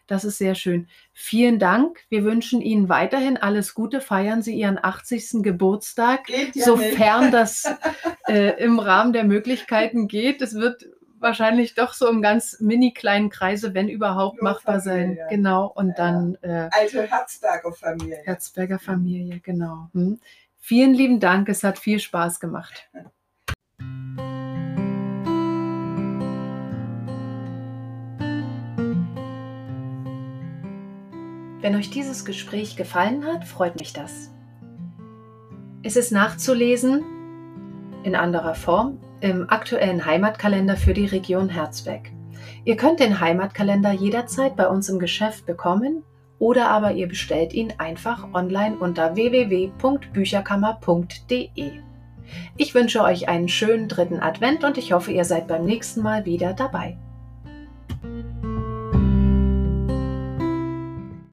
Das 0.07 0.23
ist 0.23 0.37
sehr 0.37 0.53
schön. 0.53 0.87
Vielen 1.13 1.57
Dank. 1.57 2.01
Wir 2.09 2.23
wünschen 2.23 2.61
Ihnen 2.61 2.89
weiterhin 2.89 3.37
alles 3.37 3.73
Gute. 3.73 4.01
Feiern 4.01 4.43
Sie 4.43 4.53
Ihren 4.55 4.77
80. 4.83 5.41
Geburtstag, 5.41 6.29
ja 6.29 6.63
sofern 6.63 7.21
nicht. 7.25 7.33
das 7.33 7.63
äh, 8.27 8.63
im 8.63 8.77
Rahmen 8.79 9.13
der 9.13 9.23
Möglichkeiten 9.23 10.07
geht. 10.07 10.41
Es 10.43 10.53
wird 10.53 10.85
wahrscheinlich 11.19 11.75
doch 11.75 11.93
so 11.93 12.07
im 12.09 12.21
ganz 12.21 12.59
mini 12.59 12.93
kleinen 12.93 13.29
Kreise, 13.29 13.73
wenn 13.73 13.87
überhaupt, 13.89 14.41
Nur 14.41 14.51
machbar 14.51 14.79
sein. 14.79 15.01
Familie. 15.17 15.27
Genau. 15.29 15.67
Und 15.73 15.89
Ja. 15.89 15.93
dann 15.95 16.37
äh, 16.41 16.69
Also 16.71 17.01
Herzberger 17.01 17.71
Familie. 17.73 18.17
Herzberger 18.23 18.79
Familie, 18.79 19.39
genau. 19.39 19.89
Hm. 19.93 20.19
Vielen 20.57 20.93
lieben 20.93 21.19
Dank. 21.19 21.47
Es 21.49 21.63
hat 21.63 21.77
viel 21.77 21.99
Spaß 21.99 22.39
gemacht. 22.39 22.89
Wenn 31.61 31.75
euch 31.75 31.89
dieses 31.89 32.25
Gespräch 32.25 32.75
gefallen 32.75 33.25
hat, 33.25 33.45
freut 33.45 33.79
mich 33.79 33.93
das. 33.93 34.31
Es 35.83 35.95
ist 35.95 36.11
nachzulesen 36.11 37.03
in 38.03 38.15
anderer 38.15 38.53
Form 38.55 38.99
im 39.21 39.49
aktuellen 39.49 40.05
Heimatkalender 40.05 40.77
für 40.77 40.93
die 40.93 41.05
Region 41.05 41.49
Herzberg. 41.49 42.11
Ihr 42.63 42.75
könnt 42.75 42.99
den 42.99 43.19
Heimatkalender 43.19 43.91
jederzeit 43.91 44.55
bei 44.55 44.67
uns 44.67 44.89
im 44.89 44.99
Geschäft 44.99 45.45
bekommen 45.45 46.03
oder 46.39 46.69
aber 46.69 46.93
ihr 46.93 47.07
bestellt 47.07 47.53
ihn 47.53 47.73
einfach 47.77 48.27
online 48.33 48.77
unter 48.77 49.15
www.bücherkammer.de. 49.15 51.71
Ich 52.57 52.73
wünsche 52.73 53.03
euch 53.03 53.29
einen 53.29 53.49
schönen 53.49 53.87
dritten 53.87 54.19
Advent 54.19 54.63
und 54.63 54.77
ich 54.77 54.93
hoffe, 54.93 55.11
ihr 55.11 55.25
seid 55.25 55.47
beim 55.47 55.65
nächsten 55.65 56.01
Mal 56.01 56.25
wieder 56.25 56.53
dabei. 56.53 56.97